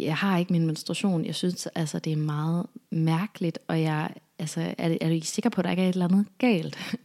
jeg 0.00 0.16
har 0.16 0.38
ikke 0.38 0.52
min 0.52 0.66
menstruation. 0.66 1.24
Jeg 1.24 1.34
synes, 1.34 1.66
altså, 1.66 1.98
det 1.98 2.12
er 2.12 2.16
meget 2.16 2.66
mærkeligt, 2.90 3.58
og 3.68 3.82
jeg, 3.82 4.10
altså, 4.38 4.74
er, 4.78 4.96
er 5.00 5.08
du 5.08 5.20
sikker 5.22 5.50
på, 5.50 5.60
at 5.60 5.64
der 5.64 5.70
ikke 5.70 5.82
er 5.82 5.88
et 5.88 5.92
eller 5.92 6.08
andet 6.08 6.26
galt? 6.38 6.78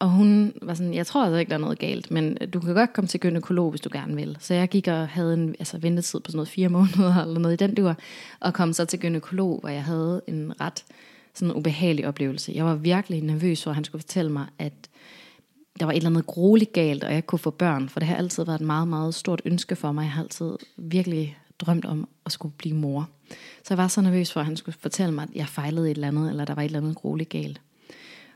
Og 0.00 0.10
hun 0.10 0.52
var 0.62 0.74
sådan, 0.74 0.94
jeg 0.94 1.06
tror 1.06 1.24
altså 1.24 1.38
ikke, 1.38 1.50
der 1.50 1.56
er 1.56 1.60
noget 1.60 1.78
galt, 1.78 2.10
men 2.10 2.36
du 2.36 2.60
kan 2.60 2.74
godt 2.74 2.92
komme 2.92 3.08
til 3.08 3.20
gynekolog, 3.20 3.70
hvis 3.70 3.80
du 3.80 3.88
gerne 3.92 4.16
vil. 4.16 4.36
Så 4.40 4.54
jeg 4.54 4.68
gik 4.68 4.88
og 4.88 5.08
havde 5.08 5.34
en 5.34 5.56
altså, 5.58 5.78
ventetid 5.78 6.20
på 6.20 6.30
sådan 6.30 6.36
noget 6.36 6.48
fire 6.48 6.68
måneder, 6.78 7.22
eller 7.22 7.40
noget 7.40 7.60
i 7.60 7.64
den 7.64 7.74
dur, 7.74 7.96
og 8.40 8.54
kom 8.54 8.72
så 8.72 8.84
til 8.84 8.98
gynekolog, 8.98 9.60
hvor 9.60 9.68
jeg 9.68 9.84
havde 9.84 10.22
en 10.26 10.60
ret 10.60 10.84
sådan 11.34 11.54
ubehagelig 11.54 12.08
oplevelse. 12.08 12.52
Jeg 12.54 12.64
var 12.64 12.74
virkelig 12.74 13.22
nervøs 13.22 13.62
for, 13.62 13.70
at 13.70 13.74
han 13.74 13.84
skulle 13.84 14.02
fortælle 14.02 14.32
mig, 14.32 14.46
at 14.58 14.72
der 15.80 15.86
var 15.86 15.92
et 15.92 15.96
eller 15.96 16.10
andet 16.10 16.26
grueligt 16.26 16.72
galt, 16.72 17.04
og 17.04 17.14
jeg 17.14 17.26
kunne 17.26 17.38
få 17.38 17.50
børn, 17.50 17.88
for 17.88 18.00
det 18.00 18.08
har 18.08 18.16
altid 18.16 18.44
været 18.44 18.60
et 18.60 18.66
meget, 18.66 18.88
meget 18.88 19.14
stort 19.14 19.42
ønske 19.44 19.76
for 19.76 19.92
mig. 19.92 20.02
Jeg 20.02 20.12
har 20.12 20.22
altid 20.22 20.52
virkelig 20.76 21.38
drømt 21.58 21.84
om 21.84 22.08
at 22.26 22.32
skulle 22.32 22.54
blive 22.58 22.74
mor. 22.74 23.08
Så 23.64 23.66
jeg 23.70 23.78
var 23.78 23.88
så 23.88 24.00
nervøs 24.00 24.32
for, 24.32 24.40
at 24.40 24.46
han 24.46 24.56
skulle 24.56 24.78
fortælle 24.80 25.14
mig, 25.14 25.22
at 25.22 25.34
jeg 25.34 25.48
fejlede 25.48 25.90
et 25.90 25.94
eller 25.94 26.08
andet, 26.08 26.30
eller 26.30 26.44
der 26.44 26.54
var 26.54 26.62
et 26.62 26.66
eller 26.66 26.80
andet 26.80 26.96
grueligt 26.96 27.30
galt. 27.30 27.60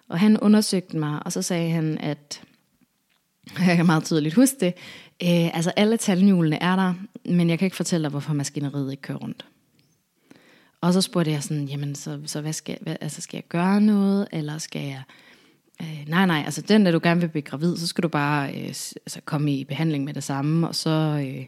Og 0.08 0.20
han 0.20 0.40
undersøgte 0.40 0.96
mig, 0.96 1.26
og 1.26 1.32
så 1.32 1.42
sagde 1.42 1.70
han, 1.70 1.98
at 1.98 2.42
jeg 3.66 3.76
kan 3.76 3.86
meget 3.86 4.04
tydeligt 4.04 4.34
huske 4.34 4.56
det, 4.60 4.74
øh, 5.22 5.56
altså 5.56 5.70
alle 5.70 5.96
tandhjulene 5.96 6.62
er 6.62 6.76
der, 6.76 6.94
men 7.24 7.50
jeg 7.50 7.58
kan 7.58 7.66
ikke 7.66 7.76
fortælle 7.76 8.04
dig, 8.04 8.10
hvorfor 8.10 8.32
maskineriet 8.32 8.90
ikke 8.90 9.02
kører 9.02 9.18
rundt. 9.18 9.46
Og 10.80 10.92
så 10.92 11.00
spurgte 11.00 11.30
jeg 11.30 11.42
sådan, 11.42 11.64
jamen 11.64 11.94
så, 11.94 12.20
så 12.26 12.40
hvad 12.40 12.52
skal, 12.52 12.78
hvad, 12.80 12.96
altså 13.00 13.20
skal 13.20 13.36
jeg 13.36 13.44
gøre 13.48 13.80
noget, 13.80 14.28
eller 14.32 14.58
skal 14.58 14.82
jeg 14.82 15.02
Øh, 15.80 16.04
nej, 16.06 16.26
nej, 16.26 16.42
altså 16.44 16.62
den, 16.62 16.86
der 16.86 16.92
du 16.92 17.00
gerne 17.02 17.20
vil 17.20 17.28
blive 17.28 17.42
gravid, 17.42 17.76
så 17.76 17.86
skal 17.86 18.02
du 18.02 18.08
bare 18.08 18.50
øh, 18.50 18.66
altså, 18.66 19.20
komme 19.24 19.54
i 19.54 19.64
behandling 19.64 20.04
med 20.04 20.14
det 20.14 20.24
samme, 20.24 20.68
og 20.68 20.74
så, 20.74 21.24
øh, 21.26 21.44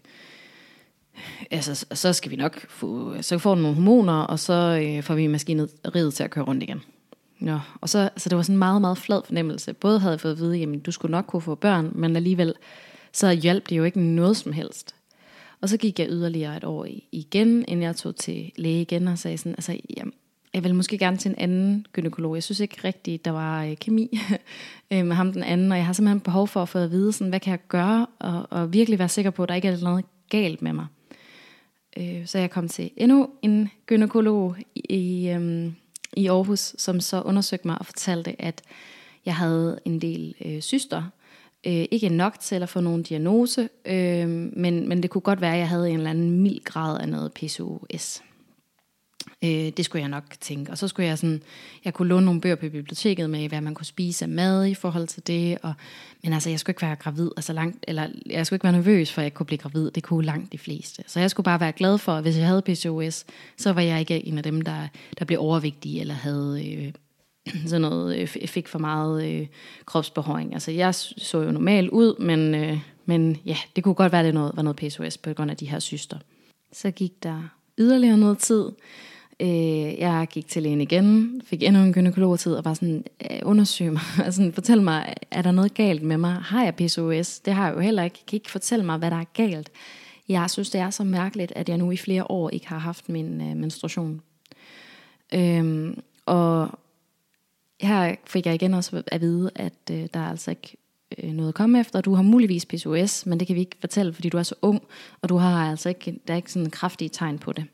altså, 1.51 1.87
så 1.93 2.13
skal 2.13 2.31
vi 2.31 2.37
nok 2.37 2.69
få, 2.69 3.15
så 3.23 3.39
får 3.39 3.55
du 3.55 3.61
nogle 3.61 3.75
hormoner, 3.75 4.21
og 4.21 4.39
så 4.39 4.83
øh, 4.83 5.03
får 5.03 5.15
vi 5.15 5.27
maskineriet 5.27 6.15
til 6.15 6.25
at 6.25 6.31
køre 6.31 6.45
rundt 6.45 6.63
igen. 6.63 6.83
Ja, 7.41 7.59
og 7.81 7.89
så, 7.89 8.11
så 8.17 8.29
det 8.29 8.37
var 8.37 8.43
sådan 8.43 8.55
en 8.55 8.59
meget, 8.59 8.81
meget 8.81 8.99
flad 8.99 9.21
fornemmelse. 9.25 9.73
Både 9.73 10.01
havde 10.01 10.13
jeg 10.13 10.21
fået 10.21 10.33
at 10.33 10.39
vide, 10.39 10.57
jamen 10.57 10.81
du 10.81 10.93
skulle 10.93 11.13
nok 11.13 11.25
kunne 11.27 11.43
få 11.43 11.55
børn, 11.55 11.91
men 11.95 12.17
alligevel, 12.17 12.55
så 13.13 13.31
hjalp 13.31 13.69
det 13.69 13.77
jo 13.77 13.85
ikke 13.85 14.01
noget 14.01 14.37
som 14.37 14.53
helst. 14.53 14.95
Og 15.61 15.69
så 15.69 15.77
gik 15.77 15.99
jeg 15.99 16.09
yderligere 16.11 16.57
et 16.57 16.65
år 16.65 16.87
igen, 17.13 17.65
inden 17.69 17.83
jeg 17.83 17.97
tog 17.97 18.17
til 18.17 18.53
læge 18.57 18.81
igen 18.81 19.09
og 19.09 19.19
sagde 19.19 19.39
sådan, 19.39 19.53
altså, 19.53 19.79
jamen, 19.97 20.13
jeg 20.55 20.65
vil 20.65 20.75
måske 20.75 20.99
gerne 20.99 21.17
til 21.17 21.29
en 21.29 21.35
anden 21.39 21.87
gynekolog. 21.93 22.35
Jeg 22.35 22.43
synes 22.43 22.61
ikke 22.61 22.77
rigtigt, 22.85 23.25
der 23.25 23.31
var 23.31 23.65
øh, 23.65 23.77
kemi 23.77 24.19
øh, 24.93 25.07
med 25.07 25.17
ham 25.17 25.33
den 25.33 25.43
anden, 25.43 25.73
og 25.73 25.79
jeg 25.79 25.87
har 25.87 25.93
simpelthen 25.93 26.21
behov 26.21 26.49
for 26.49 26.63
at 26.63 26.69
få 26.69 26.79
at 26.79 26.91
vide, 26.91 27.13
sådan, 27.13 27.29
hvad 27.29 27.41
kan 27.41 27.51
jeg 27.51 27.59
gøre, 27.69 28.07
og, 28.19 28.47
og 28.51 28.73
virkelig 28.73 28.99
være 28.99 29.09
sikker 29.09 29.31
på, 29.31 29.43
at 29.43 29.49
der 29.49 29.55
ikke 29.55 29.69
er 29.69 29.81
noget 29.83 30.05
galt 30.31 30.63
med 30.63 30.73
mig. 30.73 30.87
Øh, 31.97 32.27
så 32.27 32.39
jeg 32.39 32.51
kom 32.51 32.69
til 32.69 32.91
endnu 32.97 33.29
en 33.43 33.69
gynekolog 33.87 34.57
i, 34.75 35.29
øh, 35.29 35.73
i 36.17 36.27
Aarhus, 36.27 36.75
som 36.79 37.01
så 37.01 37.23
undersøgte 37.23 37.69
mig 37.69 37.79
og 37.79 37.87
fortalte, 37.87 38.43
at 38.43 38.63
jeg 39.27 39.37
havde 39.37 39.79
en 39.85 40.01
del 40.01 40.35
øh, 40.45 40.61
syster, 40.61 41.03
øh, 41.67 41.85
ikke 41.91 42.09
nok 42.09 42.41
til 42.41 42.63
at 42.63 42.69
få 42.69 42.81
nogen 42.81 43.03
diagnose, 43.03 43.69
øh, 43.85 44.29
men, 44.29 44.89
men 44.89 45.03
det 45.03 45.11
kunne 45.11 45.23
godt 45.23 45.41
være, 45.41 45.53
at 45.53 45.59
jeg 45.59 45.69
havde 45.69 45.91
en 45.91 45.97
eller 45.97 46.11
anden 46.11 46.31
mild 46.31 46.65
grad 46.65 47.01
af 47.01 47.09
noget 47.09 47.33
PCOS. 47.33 48.23
Øh, 49.45 49.73
det 49.77 49.85
skulle 49.85 50.03
jeg 50.03 50.09
nok 50.09 50.25
tænke. 50.41 50.73
Og 50.73 50.79
så 50.79 50.89
skulle 50.89 51.07
jeg 51.07 51.19
sådan, 51.19 51.43
jeg 51.85 51.95
kunne 51.95 52.09
låne 52.09 52.27
nogle 52.27 52.41
bøger 52.41 52.55
på 52.55 52.69
biblioteket 52.69 53.31
med, 53.31 53.49
hvad 53.49 53.61
man 53.61 53.75
kunne 53.75 53.87
spise 53.87 54.25
af 54.25 54.29
mad 54.29 54.67
i 54.67 54.75
forhold 54.75 55.07
til 55.07 55.27
det. 55.27 55.59
Og, 55.63 55.75
men 56.23 56.33
altså, 56.33 56.51
jeg 56.51 56.61
skulle 56.61 56.73
ikke 56.73 56.83
være 56.83 56.97
gravid, 56.97 57.31
altså 57.37 57.53
langt, 57.53 57.85
eller 57.89 58.09
jeg 58.27 58.47
skulle 58.47 58.57
ikke 58.57 58.65
være 58.65 58.73
nervøs 58.73 59.13
for, 59.13 59.21
at 59.21 59.25
jeg 59.25 59.35
kunne 59.35 59.47
blive 59.47 59.59
gravid. 59.59 59.91
Det 59.91 60.03
kunne 60.03 60.25
langt 60.25 60.53
de 60.53 60.59
fleste. 60.59 61.05
Så 61.07 61.21
jeg 61.21 61.31
skulle 61.31 61.45
bare 61.45 61.61
være 61.61 61.73
glad 61.73 61.99
for, 61.99 62.13
at 62.13 62.23
hvis 62.23 62.39
jeg 62.39 62.47
havde 62.47 62.63
PCOS, 62.63 63.25
så 63.57 63.73
var 63.73 63.81
jeg 63.81 64.01
ikke 64.01 64.27
en 64.27 64.39
af 64.39 64.45
dem, 64.45 64.61
der, 64.61 64.89
der 65.19 65.25
blev 65.25 65.41
overvægtige, 65.41 66.01
eller 66.01 66.15
havde 66.15 66.67
øh, 66.69 66.93
sådan 67.69 67.81
noget, 67.81 68.19
øh, 68.19 68.29
fik 68.29 68.69
for 68.69 68.79
meget 68.79 69.25
øh, 69.31 69.47
kropsbehøring. 69.87 70.53
Altså, 70.53 70.71
jeg 70.71 70.95
så 70.95 71.43
jo 71.43 71.53
normal 71.53 71.91
ud, 71.91 72.21
men, 72.21 72.55
øh, 72.55 72.79
men 73.07 73.37
ja, 73.47 73.57
det 73.77 73.85
kunne 73.85 73.95
godt 73.95 74.13
være, 74.13 74.21
at 74.21 74.25
det 74.25 74.35
noget, 74.35 74.53
var 74.57 74.63
noget 74.63 74.77
PCOS 74.77 75.19
på 75.19 75.33
grund 75.33 75.51
af 75.51 75.57
de 75.57 75.67
her 75.67 75.79
syster. 75.79 76.19
Så 76.73 76.91
gik 76.91 77.23
der 77.23 77.43
yderligere 77.79 78.19
noget 78.19 78.39
tid, 78.39 78.65
Øh, 79.41 79.99
jeg 79.99 80.27
gik 80.31 80.49
til 80.49 80.63
lægen 80.63 80.81
igen, 80.81 81.41
fik 81.45 81.63
endnu 81.63 81.83
en 81.83 81.93
gynekologtid 81.93 82.55
og 82.55 82.65
var 82.65 82.75
sådan, 82.75 83.05
øh, 83.31 83.39
undersøg 83.43 83.93
mig, 83.93 84.03
altså, 84.25 84.51
fortæl 84.55 84.83
mig, 84.83 85.15
er 85.31 85.43
der 85.43 85.53
noget 85.53 85.75
galt 85.75 86.03
med 86.03 86.17
mig? 86.17 86.33
Har 86.35 86.65
jeg 86.65 86.75
PCOS? 86.75 87.41
Det 87.41 87.55
har 87.55 87.67
jeg 87.67 87.75
jo 87.75 87.81
heller 87.81 88.03
ikke. 88.03 88.19
Jeg 88.21 88.27
kan 88.27 88.37
ikke 88.37 88.51
fortælle 88.51 88.85
mig, 88.85 88.99
hvad 88.99 89.11
der 89.11 89.17
er 89.17 89.25
galt. 89.35 89.71
Jeg 90.29 90.51
synes, 90.51 90.71
det 90.71 90.81
er 90.81 90.91
så 90.91 91.05
mærkeligt, 91.05 91.53
at 91.57 91.69
jeg 91.69 91.79
nu 91.79 91.91
i 91.91 91.97
flere 91.97 92.31
år 92.31 92.51
ikke 92.51 92.69
har 92.69 92.79
haft 92.79 93.09
min 93.09 93.41
øh, 93.41 93.57
menstruation. 93.57 94.23
Øhm, 95.35 96.03
og 96.27 96.71
her 97.81 98.15
fik 98.27 98.47
jeg 98.47 98.55
igen 98.55 98.75
også 98.75 99.03
at 99.07 99.21
vide, 99.21 99.51
at 99.55 99.91
øh, 99.91 100.07
der 100.15 100.21
er 100.21 100.31
altså 100.31 100.51
ikke 100.51 100.77
øh, 101.19 101.33
noget 101.33 101.49
at 101.49 101.55
komme 101.55 101.81
efter. 101.81 102.01
Du 102.01 102.15
har 102.15 102.23
muligvis 102.23 102.67
PCOS, 102.67 103.27
men 103.27 103.41
det 103.41 103.47
kan 103.47 103.57
vi 103.57 103.61
ikke 103.61 103.77
fortælle, 103.81 104.13
fordi 104.13 104.29
du 104.29 104.39
er 104.39 104.43
så 104.43 104.55
ung, 104.63 104.83
og 105.23 105.29
du 105.29 105.37
har 105.37 105.71
altså 105.71 105.89
ikke, 105.89 106.21
der 106.29 106.35
er 106.35 106.37
ikke 106.37 106.53
sådan 106.53 106.71
kraftige 106.71 107.09
tegn 107.09 107.39
på 107.39 107.53
det. 107.53 107.65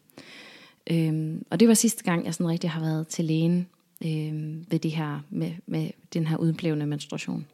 Øhm, 0.91 1.45
og 1.51 1.61
det 1.61 1.69
var 1.69 1.75
sidste 1.75 2.05
gang, 2.05 2.25
jeg 2.25 2.35
sådan 2.35 2.49
rigtig 2.49 2.71
har 2.71 2.81
været 2.81 3.09
til 3.09 3.25
lægen 3.25 3.69
øhm, 4.05 4.67
ved 4.71 4.79
det 4.79 4.91
her, 4.91 5.21
med, 5.31 5.53
med 5.67 5.91
den 6.15 6.27
her 6.27 6.37
udblevende 6.37 6.87
menstruation. 6.87 7.47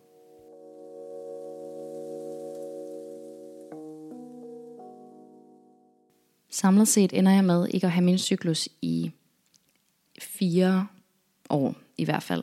Samlet 6.51 6.89
set 6.89 7.13
ender 7.13 7.33
jeg 7.33 7.45
med 7.45 7.69
ikke 7.71 7.87
at 7.87 7.93
have 7.93 8.05
min 8.05 8.19
cyklus 8.19 8.69
i 8.83 9.11
fire 10.23 10.87
år 11.51 11.75
i 11.99 12.05
hvert 12.05 12.23
fald. 12.23 12.43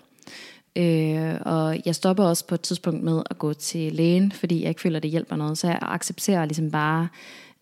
Øh, 0.75 1.35
og 1.41 1.81
jeg 1.85 1.95
stopper 1.95 2.23
også 2.23 2.47
på 2.47 2.55
et 2.55 2.61
tidspunkt 2.61 3.03
med 3.03 3.23
at 3.29 3.37
gå 3.37 3.53
til 3.53 3.93
lægen, 3.93 4.31
fordi 4.31 4.61
jeg 4.61 4.69
ikke 4.69 4.81
føler, 4.81 4.97
at 4.97 5.03
det 5.03 5.11
hjælper 5.11 5.35
noget. 5.35 5.57
Så 5.57 5.67
jeg 5.67 5.79
accepterer 5.81 6.45
ligesom 6.45 6.71
bare 6.71 7.07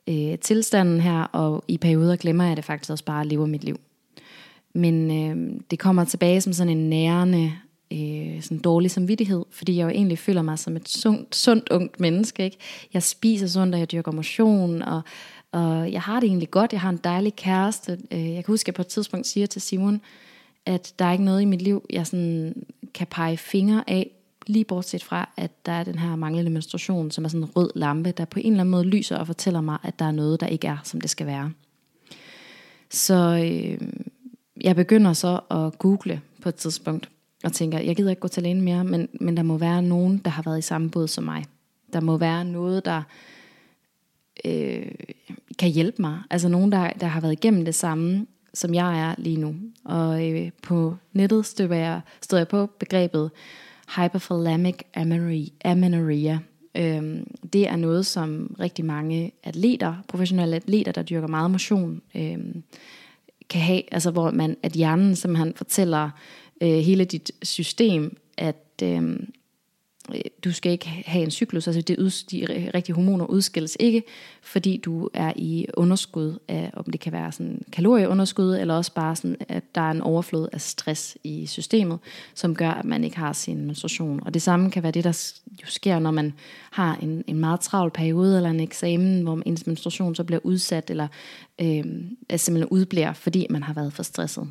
øh, 0.10 0.39
tilstanden 0.39 1.01
her, 1.01 1.24
og 1.24 1.63
i 1.67 1.77
perioder 1.77 2.15
glemmer 2.15 2.43
jeg 2.43 2.58
det 2.58 2.65
faktisk 2.65 2.91
også 2.91 3.05
bare 3.05 3.22
at 3.22 3.27
leve 3.27 3.48
mit 3.48 3.63
liv. 3.63 3.79
Men 4.74 5.12
øh, 5.12 5.62
det 5.72 5.79
kommer 5.79 6.05
tilbage 6.05 6.41
som 6.41 6.53
sådan 6.53 6.77
en 6.77 6.89
nærende 6.89 7.53
øh, 7.93 8.41
sådan 8.41 8.60
dårlig 8.60 8.91
samvittighed, 8.91 9.46
fordi 9.51 9.77
jeg 9.77 9.84
jo 9.84 9.89
egentlig 9.89 10.20
føler 10.20 10.41
mig 10.41 10.60
som 10.60 10.75
et 10.75 10.89
sundt, 10.89 11.36
sundt 11.36 11.70
ungt 11.70 12.00
menneske. 12.00 12.43
Ikke? 12.43 12.58
Jeg 12.93 13.03
spiser 13.03 13.48
sundt, 13.48 13.75
og 13.75 13.79
jeg 13.79 13.91
dyrker 13.91 14.12
motion, 14.12 14.81
og, 14.81 15.01
og 15.51 15.91
jeg 15.91 16.01
har 16.01 16.20
det 16.20 16.27
egentlig 16.27 16.51
godt. 16.51 16.74
Jeg 16.74 16.81
har 16.81 16.89
en 16.89 17.00
dejlig 17.03 17.36
kæreste. 17.36 18.00
Øh, 18.12 18.34
jeg 18.34 18.46
kan 18.46 18.51
huske, 18.53 18.63
at 18.63 18.67
jeg 18.67 18.75
på 18.75 18.81
et 18.81 18.88
tidspunkt 18.88 19.27
siger 19.27 19.48
til 19.48 19.62
Simon, 19.62 20.01
at 20.65 20.93
der 21.00 21.05
er 21.05 21.12
ikke 21.12 21.24
noget 21.24 21.41
i 21.41 21.46
mit 21.46 21.62
liv, 21.62 21.86
jeg 21.89 22.08
sådan 22.08 22.65
kan 22.93 23.08
pege 23.08 23.38
fingre 23.38 23.84
af, 23.88 24.12
lige 24.51 24.65
bortset 24.65 25.03
fra, 25.03 25.29
at 25.38 25.65
der 25.65 25.72
er 25.72 25.84
den 25.84 26.00
her 26.00 26.15
manglende 26.15 26.51
menstruation, 26.51 27.12
som 27.12 27.25
er 27.25 27.29
sådan 27.29 27.43
en 27.43 27.50
rød 27.55 27.70
lampe, 27.75 28.12
der 28.12 28.25
på 28.25 28.39
en 28.39 28.46
eller 28.46 28.60
anden 28.60 28.72
måde 28.72 28.84
lyser 28.84 29.17
og 29.17 29.27
fortæller 29.27 29.62
mig, 29.62 29.77
at 29.84 30.00
der 30.00 30.05
er 30.05 30.12
noget, 30.12 30.39
der 30.39 30.48
ikke 30.48 30.67
er, 30.67 30.77
som 30.84 31.01
det 31.01 31.10
skal 31.10 31.27
være. 31.27 31.51
Så 32.89 33.15
øh, 33.46 33.88
jeg 34.62 34.75
begynder 34.75 35.13
så 35.13 35.39
at 35.51 35.79
google 35.79 36.22
på 36.41 36.50
et 36.50 36.55
tidspunkt, 36.55 37.10
og 37.43 37.53
tænker, 37.53 37.79
jeg 37.79 37.96
gider 37.96 38.10
ikke 38.10 38.20
gå 38.20 38.27
til 38.27 38.43
lægen 38.43 38.62
mere, 38.62 38.84
men, 38.84 39.10
men 39.22 39.38
der 39.38 39.43
må 39.43 39.58
være 39.58 39.81
nogen, 39.81 40.17
der 40.17 40.31
har 40.31 40.43
været 40.43 40.60
i 40.60 40.62
samme 40.62 40.89
båd 40.89 41.08
som 41.08 41.24
mig. 41.24 41.46
Der 41.93 42.00
må 42.00 42.17
være 42.17 42.46
noget, 42.46 42.86
der 42.86 43.01
øh, 44.46 44.91
kan 45.60 45.70
hjælpe 45.70 46.01
mig. 46.01 46.20
Altså 46.29 46.50
nogen, 46.50 46.72
der, 46.72 46.89
der 46.89 47.08
har 47.08 47.22
været 47.22 47.31
igennem 47.31 47.65
det 47.65 47.75
samme, 47.75 48.27
som 48.53 48.74
jeg 48.74 49.00
er 49.00 49.15
lige 49.17 49.38
nu. 49.38 49.55
Og 49.86 50.29
øh, 50.31 50.51
på 50.63 50.96
nettet 51.13 51.46
støder 51.46 51.75
jeg, 51.75 52.01
stod 52.22 52.39
jeg 52.39 52.48
på 52.48 52.65
begrebet 52.79 53.31
hyperthalamic 53.95 54.75
amenorrhea. 55.63 56.38
Øhm, 56.77 57.27
det 57.53 57.67
er 57.67 57.75
noget, 57.75 58.05
som 58.05 58.55
rigtig 58.60 58.86
mange 58.86 59.31
atleter, 59.43 59.95
professionelle 60.07 60.55
atleter, 60.55 60.91
der 60.91 61.03
dyrker 61.03 61.27
meget 61.27 61.51
motion, 61.51 62.01
øhm, 62.15 62.63
kan 63.50 63.62
have. 63.62 63.93
Altså 63.93 64.12
hvor 64.12 64.31
man, 64.31 64.57
at 64.63 64.71
hjernen 64.71 65.15
simpelthen 65.15 65.53
fortæller 65.55 66.10
øh, 66.62 66.69
hele 66.69 67.05
dit 67.05 67.31
system, 67.43 68.17
at 68.38 68.83
øhm, 68.83 69.33
Øh, 70.10 70.22
du 70.43 70.51
skal 70.51 70.72
ikke 70.72 70.88
have 70.88 71.24
en 71.24 71.31
cyklus, 71.31 71.67
altså 71.67 71.81
det 71.81 72.00
ud, 72.00 72.25
de 72.31 72.72
rigtige 72.74 72.96
hormoner 72.96 73.25
udskilles 73.25 73.77
ikke, 73.79 74.03
fordi 74.41 74.77
du 74.77 75.10
er 75.13 75.34
i 75.36 75.65
underskud 75.77 76.39
af, 76.48 76.72
om 76.74 76.84
det 76.84 77.00
kan 77.00 77.12
være 77.13 77.31
sådan 77.31 77.62
kalorieunderskud, 77.72 78.55
eller 78.55 78.74
også 78.74 78.93
bare 78.93 79.15
sådan, 79.15 79.38
at 79.50 79.63
der 79.75 79.81
er 79.81 79.91
en 79.91 80.01
overflod 80.01 80.48
af 80.53 80.62
stress 80.62 81.17
i 81.24 81.46
systemet, 81.46 82.00
som 82.36 82.55
gør, 82.55 82.70
at 82.70 82.86
man 82.86 83.03
ikke 83.03 83.17
har 83.17 83.34
sin 83.34 83.65
menstruation. 83.65 84.24
Og 84.25 84.34
det 84.34 84.41
samme 84.41 84.72
kan 84.72 84.84
være 84.84 84.91
det, 84.91 85.03
der 85.03 85.34
jo 85.62 85.67
sker, 85.67 86.00
når 86.00 86.12
man 86.12 86.34
har 86.72 86.96
en, 87.01 87.24
en 87.27 87.38
meget 87.38 87.60
travl 87.60 87.91
periode, 87.91 88.38
eller 88.38 88.50
en 88.50 88.60
eksamen, 88.60 89.22
hvor 89.22 89.41
ens 89.46 89.67
menstruation 89.67 90.15
så 90.15 90.24
bliver 90.24 90.39
udsat, 90.43 90.89
eller 90.89 91.08
øh, 91.62 91.84
simpelthen 92.36 92.70
udbliver, 92.70 93.13
fordi 93.13 93.48
man 93.50 93.63
har 93.63 93.74
været 93.74 93.93
for 93.93 94.03
stresset. 94.03 94.48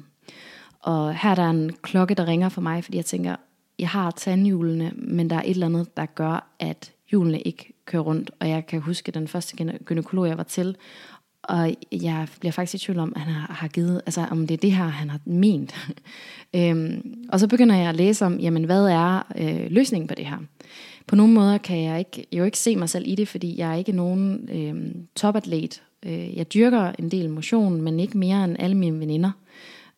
Og 0.81 1.15
her 1.15 1.31
er 1.31 1.35
der 1.35 1.51
en 1.51 1.73
klokke, 1.83 2.15
der 2.15 2.27
ringer 2.27 2.49
for 2.49 2.61
mig, 2.61 2.85
fordi 2.85 2.97
jeg 2.97 3.05
tænker, 3.05 3.37
jeg 3.81 3.89
har 3.89 4.11
tandhjulene, 4.11 4.93
men 4.95 5.31
der 5.31 5.37
er 5.37 5.43
et 5.43 5.51
eller 5.51 5.67
andet, 5.67 5.97
der 5.97 6.07
gør, 6.07 6.53
at 6.59 6.93
hjulene 7.11 7.41
ikke 7.41 7.73
kører 7.85 8.03
rundt. 8.03 8.31
Og 8.41 8.49
jeg 8.49 8.67
kan 8.67 8.81
huske 8.81 9.13
den 9.13 9.29
første 9.29 9.57
gynekolog, 9.85 10.29
jeg 10.29 10.37
var 10.37 10.43
til, 10.43 10.77
og 11.43 11.75
jeg 11.93 12.29
bliver 12.41 12.53
faktisk 12.53 12.83
i 12.83 12.87
tvivl 12.87 12.99
om, 12.99 13.13
at 13.17 13.23
han 13.23 13.35
har, 13.35 13.69
givet, 13.69 14.03
altså 14.07 14.27
om 14.31 14.47
det 14.47 14.55
er 14.55 14.59
det 14.59 14.73
her, 14.73 14.85
han 14.85 15.11
har 15.11 15.21
ment. 15.25 15.75
øhm, 16.57 17.15
og 17.29 17.41
så 17.41 17.49
begynder 17.49 17.77
jeg 17.77 17.89
at 17.89 17.97
læse 17.97 18.27
om, 18.27 18.39
jamen 18.39 18.65
hvad 18.65 18.85
er 18.87 19.23
øh, 19.39 19.67
løsningen 19.71 20.09
på 20.09 20.15
det 20.15 20.27
her? 20.27 20.39
På 21.07 21.17
nogle 21.17 21.33
måder 21.33 21.59
kan 21.59 21.83
jeg 21.83 21.99
ikke, 21.99 22.27
jo 22.33 22.45
ikke 22.45 22.59
se 22.59 22.77
mig 22.77 22.89
selv 22.89 23.05
i 23.09 23.15
det, 23.15 23.29
fordi 23.29 23.59
jeg 23.59 23.71
er 23.71 23.75
ikke 23.75 23.93
nogen 23.93 24.49
øh, 24.53 24.95
topatlet. 25.17 25.83
Øh, 26.07 26.37
jeg 26.37 26.55
dyrker 26.55 26.93
en 26.99 27.11
del 27.11 27.31
motion, 27.31 27.83
men 27.83 28.01
ikke 28.01 28.19
mere 28.19 28.45
end 28.45 28.57
alle 28.59 28.77
mine 28.77 29.01
veninder. 29.01 29.31
Øh, 29.31 29.50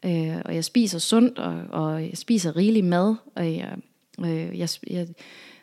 øh, 0.04 0.36
og 0.44 0.54
jeg 0.54 0.64
spiser 0.64 0.98
sundt, 0.98 1.38
og, 1.38 1.62
og 1.70 2.02
jeg 2.02 2.16
spiser 2.18 2.56
rigelig 2.56 2.84
mad, 2.84 3.14
og 3.36 3.46
jeg, 3.46 3.76
øh, 4.20 4.58
jeg, 4.58 4.68
jeg 4.90 5.06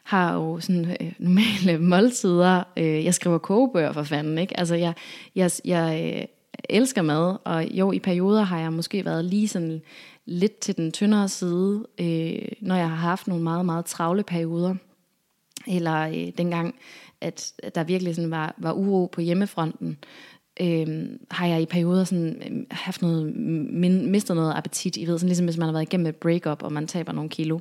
har 0.04 0.34
jo 0.34 0.60
sådan 0.60 0.86
øh, 1.02 1.14
normale 1.28 1.78
måltider. 1.78 2.64
Øh, 2.78 3.06
jeg 3.06 3.14
skriver 3.14 3.38
kogebøger 3.38 3.92
for 3.92 4.04
fanden, 4.04 4.38
ikke? 4.38 4.60
Altså 4.60 4.76
jeg, 4.76 4.94
jeg, 5.36 5.52
jeg 5.66 6.16
øh, 6.16 6.26
elsker 6.70 7.02
mad, 7.02 7.38
og 7.46 7.66
jo, 7.66 7.92
i 7.92 8.00
perioder 8.00 8.44
har 8.44 8.60
jeg 8.60 8.74
måske 8.74 9.06
været 9.06 9.26
lige 9.26 9.48
sådan 9.48 9.82
lidt 10.26 10.60
til 10.60 10.78
den 10.78 10.92
tyndere 10.92 11.30
side, 11.30 11.86
øh, 12.00 12.48
når 12.62 12.76
jeg 12.76 12.90
har 12.90 12.96
haft 12.96 13.28
nogle 13.28 13.44
meget, 13.44 13.66
meget 13.66 13.86
travle 13.86 14.24
perioder. 14.24 14.76
Eller 15.68 16.00
øh, 16.08 16.32
dengang, 16.38 16.76
at, 17.22 17.54
at 17.64 17.76
der 17.76 17.84
virkelig 17.84 18.16
sådan 18.16 18.32
var, 18.32 18.56
var 18.58 18.74
uro 18.74 19.06
på 19.06 19.22
hjemmefronten, 19.22 19.98
øh, 20.62 21.10
har 21.32 21.48
jeg 21.48 21.62
i 21.62 21.66
perioder 21.66 22.04
sådan, 22.04 22.42
øh, 22.50 22.66
haft 22.72 23.02
noget, 23.02 23.36
min, 23.36 24.12
mistet 24.12 24.36
noget 24.36 24.54
appetit. 24.56 24.98
I 24.98 25.08
ved, 25.08 25.18
sådan 25.18 25.28
ligesom 25.28 25.46
hvis 25.46 25.58
man 25.58 25.66
har 25.66 25.72
været 25.72 25.84
igennem 25.84 26.08
et 26.08 26.16
breakup, 26.16 26.64
og 26.64 26.74
man 26.74 26.88
taber 26.88 27.12
nogle 27.12 27.30
kilo. 27.30 27.60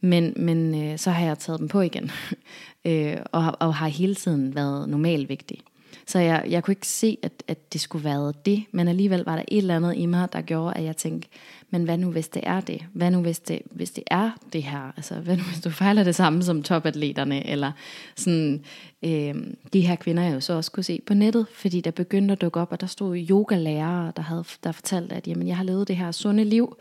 Men, 0.00 0.32
men 0.36 0.82
øh, 0.84 0.98
så 0.98 1.10
har 1.10 1.26
jeg 1.26 1.38
taget 1.38 1.60
dem 1.60 1.68
på 1.68 1.80
igen, 1.80 2.10
øh, 2.86 3.16
og, 3.32 3.56
og 3.60 3.74
har 3.74 3.88
hele 3.88 4.14
tiden 4.14 4.54
været 4.54 4.88
normalvægtig. 4.88 5.60
Så 6.06 6.18
jeg, 6.18 6.44
jeg 6.48 6.64
kunne 6.64 6.72
ikke 6.72 6.86
se, 6.86 7.18
at, 7.22 7.42
at 7.48 7.72
det 7.72 7.80
skulle 7.80 8.04
være 8.04 8.32
det, 8.44 8.64
men 8.72 8.88
alligevel 8.88 9.24
var 9.24 9.36
der 9.36 9.42
et 9.48 9.58
eller 9.58 9.76
andet 9.76 9.96
i 9.96 10.06
mig, 10.06 10.32
der 10.32 10.40
gjorde, 10.40 10.76
at 10.76 10.84
jeg 10.84 10.96
tænkte, 10.96 11.28
men 11.70 11.84
hvad 11.84 11.98
nu 11.98 12.10
hvis 12.10 12.28
det 12.28 12.42
er 12.46 12.60
det? 12.60 12.82
Hvad 12.92 13.10
nu 13.10 13.20
hvis 13.20 13.38
det, 13.38 13.62
hvis 13.70 13.90
det 13.90 14.04
er 14.06 14.30
det 14.52 14.62
her? 14.62 14.92
Altså 14.96 15.14
hvad 15.14 15.36
nu 15.36 15.42
hvis 15.42 15.60
du 15.60 15.70
fejler 15.70 16.04
det 16.04 16.14
samme 16.14 16.42
som 16.42 16.62
topatleterne? 16.62 17.46
Eller 17.46 17.72
sådan, 18.16 18.64
øh, 19.02 19.34
de 19.72 19.80
her 19.80 19.96
kvinder 19.96 20.22
jeg 20.22 20.34
jo 20.34 20.40
så 20.40 20.52
også 20.52 20.72
kunne 20.72 20.84
se 20.84 21.00
på 21.06 21.14
nettet, 21.14 21.46
fordi 21.54 21.80
der 21.80 21.90
begyndte 21.90 22.32
at 22.32 22.40
dukke 22.40 22.60
op, 22.60 22.72
og 22.72 22.80
der 22.80 22.86
stod 22.86 23.16
yogalærere, 23.30 24.12
der 24.16 24.22
havde 24.22 24.44
der 24.64 24.72
fortalt, 24.72 25.12
at 25.12 25.28
jamen, 25.28 25.48
jeg 25.48 25.56
har 25.56 25.64
levet 25.64 25.88
det 25.88 25.96
her 25.96 26.12
sunde 26.12 26.44
liv. 26.44 26.76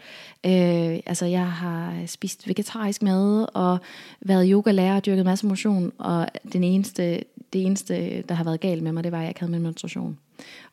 Øh, 0.45 0.99
altså 1.05 1.25
jeg 1.25 1.51
har 1.51 2.05
spist 2.05 2.47
vegetarisk 2.47 3.01
mad, 3.01 3.45
og 3.53 3.77
været 4.21 4.49
yogalærer 4.51 4.95
og 4.95 5.05
dyrket 5.05 5.25
masse 5.25 5.45
motion, 5.45 5.91
og 5.97 6.27
den 6.53 6.63
eneste, 6.63 7.23
det 7.53 7.65
eneste, 7.65 8.21
der 8.21 8.35
har 8.35 8.43
været 8.43 8.59
galt 8.59 8.83
med 8.83 8.91
mig, 8.91 9.03
det 9.03 9.11
var, 9.11 9.17
at 9.17 9.21
jeg 9.21 9.29
ikke 9.29 9.39
havde 9.39 9.51
min 9.51 9.61
menstruation. 9.61 10.17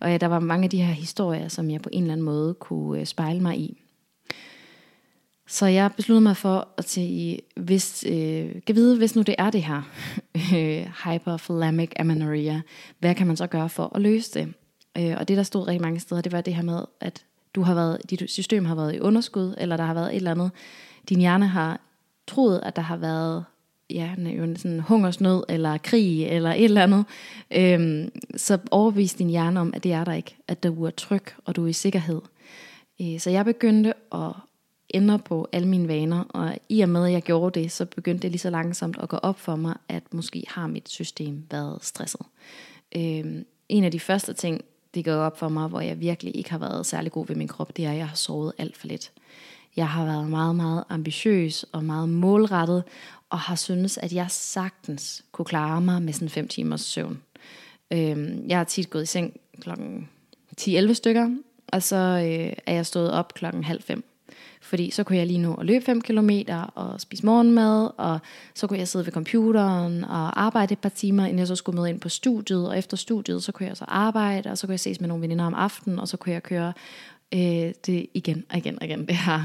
Og 0.01 0.11
ja, 0.11 0.17
der 0.17 0.27
var 0.27 0.41
mange 0.41 0.65
af 0.65 0.71
de 0.71 0.83
her 0.83 0.93
historier, 0.93 1.49
som 1.49 1.71
jeg 1.71 1.83
på 1.83 1.89
en 1.93 2.03
eller 2.03 2.13
anden 2.13 2.25
måde 2.25 2.55
kunne 2.55 3.01
øh, 3.01 3.07
spejle 3.07 3.41
mig 3.41 3.59
i. 3.59 3.83
Så 5.47 5.67
jeg 5.67 5.91
besluttede 5.97 6.21
mig 6.21 6.37
for 6.37 6.69
at 6.77 6.89
sige, 6.89 7.39
hvis, 7.57 8.05
øh, 8.09 8.51
kan 8.67 8.75
vide, 8.75 8.99
hvis 8.99 9.17
nu 9.17 9.23
det 9.23 9.35
er 9.39 9.51
det 9.51 9.63
her, 9.63 9.83
øh, 10.55 10.87
hyperthalamic 11.05 11.91
amenorrhea, 11.99 12.61
hvad 12.99 13.15
kan 13.15 13.27
man 13.27 13.37
så 13.37 13.47
gøre 13.47 13.69
for 13.69 13.93
at 13.95 14.03
løse 14.03 14.41
det? 14.41 14.55
Øh, 14.99 15.17
og 15.19 15.29
det, 15.29 15.37
der 15.37 15.43
stod 15.43 15.67
rigtig 15.67 15.83
mange 15.83 16.01
steder, 16.01 16.21
det 16.21 16.33
var 16.33 16.41
det 16.41 16.55
her 16.55 16.63
med, 16.63 16.81
at 17.01 17.25
du 17.55 17.63
har 17.63 17.75
været, 17.75 18.11
dit 18.11 18.31
system 18.31 18.65
har 18.65 18.75
været 18.75 18.95
i 18.95 19.01
underskud, 19.01 19.55
eller 19.59 19.77
der 19.77 19.85
har 19.85 19.95
været 19.95 20.11
et 20.11 20.17
eller 20.17 20.31
andet. 20.31 20.51
Din 21.09 21.19
hjerne 21.19 21.47
har 21.47 21.81
troet, 22.27 22.61
at 22.63 22.77
der 22.77 22.83
har 22.83 22.97
været 22.97 23.45
ja, 23.91 24.11
sådan 24.57 24.81
hungersnød, 24.81 25.45
eller 25.49 25.79
krig, 25.79 26.25
eller 26.25 26.53
et 26.53 26.65
eller 26.65 26.83
andet. 26.83 27.05
Øhm, 27.51 28.11
så 28.37 28.59
overbevis 28.71 29.15
din 29.15 29.31
hjerne 29.31 29.61
om, 29.61 29.73
at 29.75 29.85
det 29.85 29.93
er 29.93 30.05
der 30.05 30.13
ikke. 30.13 30.37
At 30.49 30.63
du 30.63 30.85
er 30.85 30.91
tryg, 30.91 31.25
og 31.45 31.57
du 31.57 31.65
er 31.65 31.69
i 31.69 31.73
sikkerhed. 31.73 32.21
Øh, 33.01 33.21
så 33.21 33.31
jeg 33.31 33.45
begyndte 33.45 33.93
at 34.15 34.33
ændre 34.95 35.19
på 35.19 35.49
alle 35.53 35.69
mine 35.69 35.89
vaner, 35.89 36.25
og 36.29 36.59
i 36.69 36.81
og 36.81 36.89
med 36.89 37.07
at 37.07 37.13
jeg 37.13 37.23
gjorde 37.23 37.61
det, 37.61 37.73
så 37.73 37.85
begyndte 37.85 38.23
det 38.23 38.31
lige 38.31 38.41
så 38.41 38.51
langsomt 38.51 38.97
at 39.03 39.09
gå 39.09 39.17
op 39.17 39.41
for 39.41 39.57
mig, 39.57 39.77
at 39.89 40.15
måske 40.15 40.45
har 40.49 40.67
mit 40.67 40.89
system 40.89 41.45
været 41.51 41.85
stresset. 41.85 42.21
Øhm, 42.97 43.45
en 43.69 43.85
af 43.85 43.91
de 43.91 44.01
første 44.01 44.33
ting, 44.33 44.65
det 44.95 45.05
går 45.05 45.13
op 45.13 45.39
for 45.39 45.49
mig, 45.49 45.69
hvor 45.69 45.81
jeg 45.81 46.01
virkelig 46.01 46.37
ikke 46.37 46.51
har 46.51 46.59
været 46.59 46.87
særlig 46.87 47.13
god 47.13 47.27
ved 47.27 47.37
min 47.37 47.49
krop, 47.49 47.77
det 47.77 47.85
er, 47.85 47.91
at 47.91 47.97
jeg 47.97 48.09
har 48.09 48.17
sovet 48.17 48.53
alt 48.59 48.77
for 48.77 48.87
lidt. 48.87 49.13
Jeg 49.77 49.89
har 49.89 50.05
været 50.05 50.31
meget, 50.31 50.57
meget 50.57 50.85
ambitiøs 50.89 51.65
og 51.73 51.85
meget 51.85 52.09
målrettet, 52.09 52.85
og 53.31 53.39
har 53.39 53.55
syntes, 53.55 53.99
at 53.99 54.13
jeg 54.13 54.27
sagtens 54.31 55.25
kunne 55.33 55.45
klare 55.45 55.81
mig 55.81 56.03
med 56.03 56.13
sådan 56.13 56.29
5 56.29 56.49
timers 56.49 56.81
søvn. 56.81 57.23
Øhm, 57.91 58.49
jeg 58.49 58.57
har 58.57 58.65
tit 58.65 58.91
gået 58.91 59.03
i 59.03 59.07
seng 59.07 59.41
klokken 59.61 60.09
10-11 60.61 60.93
stykker, 60.93 61.31
og 61.69 61.83
så 61.83 61.97
øh, 61.97 62.53
er 62.67 62.75
jeg 62.75 62.87
stået 62.87 63.13
op 63.13 63.35
klokken 63.35 63.65
halv 63.65 63.83
fem 63.83 64.05
fordi 64.67 64.91
så 64.91 65.05
kunne 65.05 65.19
jeg 65.19 65.27
lige 65.27 65.39
nå 65.39 65.55
at 65.55 65.67
løbe 65.67 65.85
5 65.85 66.01
km 66.01 66.31
og 66.75 67.01
spise 67.01 67.27
morgenmad, 67.27 67.91
og 67.97 68.19
så 68.55 68.67
kunne 68.67 68.79
jeg 68.79 68.89
sidde 68.89 69.07
ved 69.07 69.13
computeren 69.13 70.05
og 70.05 70.43
arbejde 70.43 70.73
et 70.73 70.79
par 70.79 70.89
timer, 70.89 71.25
inden 71.25 71.39
jeg 71.39 71.47
så 71.47 71.57
skulle 71.57 71.81
med 71.81 71.89
ind 71.89 72.01
på 72.01 72.09
studiet. 72.09 72.69
Og 72.69 72.79
efter 72.79 72.97
studiet, 72.97 73.43
så 73.43 73.53
kunne 73.53 73.69
jeg 73.69 73.77
så 73.77 73.85
arbejde, 73.89 74.51
og 74.51 74.59
så 74.59 74.67
kunne 74.67 74.73
jeg 74.73 74.81
ses 74.81 75.01
med 75.01 75.09
nogle 75.09 75.23
veninder 75.23 75.45
om 75.45 75.55
aftenen, 75.55 75.99
og 75.99 76.09
så 76.09 76.17
kunne 76.17 76.33
jeg 76.33 76.43
køre 76.43 76.73
øh, 77.35 77.73
det 77.87 78.07
igen 78.15 78.45
og 78.51 78.57
igen 78.57 78.79
og 78.81 78.87
igen, 78.87 79.07
det 79.07 79.17
her. 79.17 79.41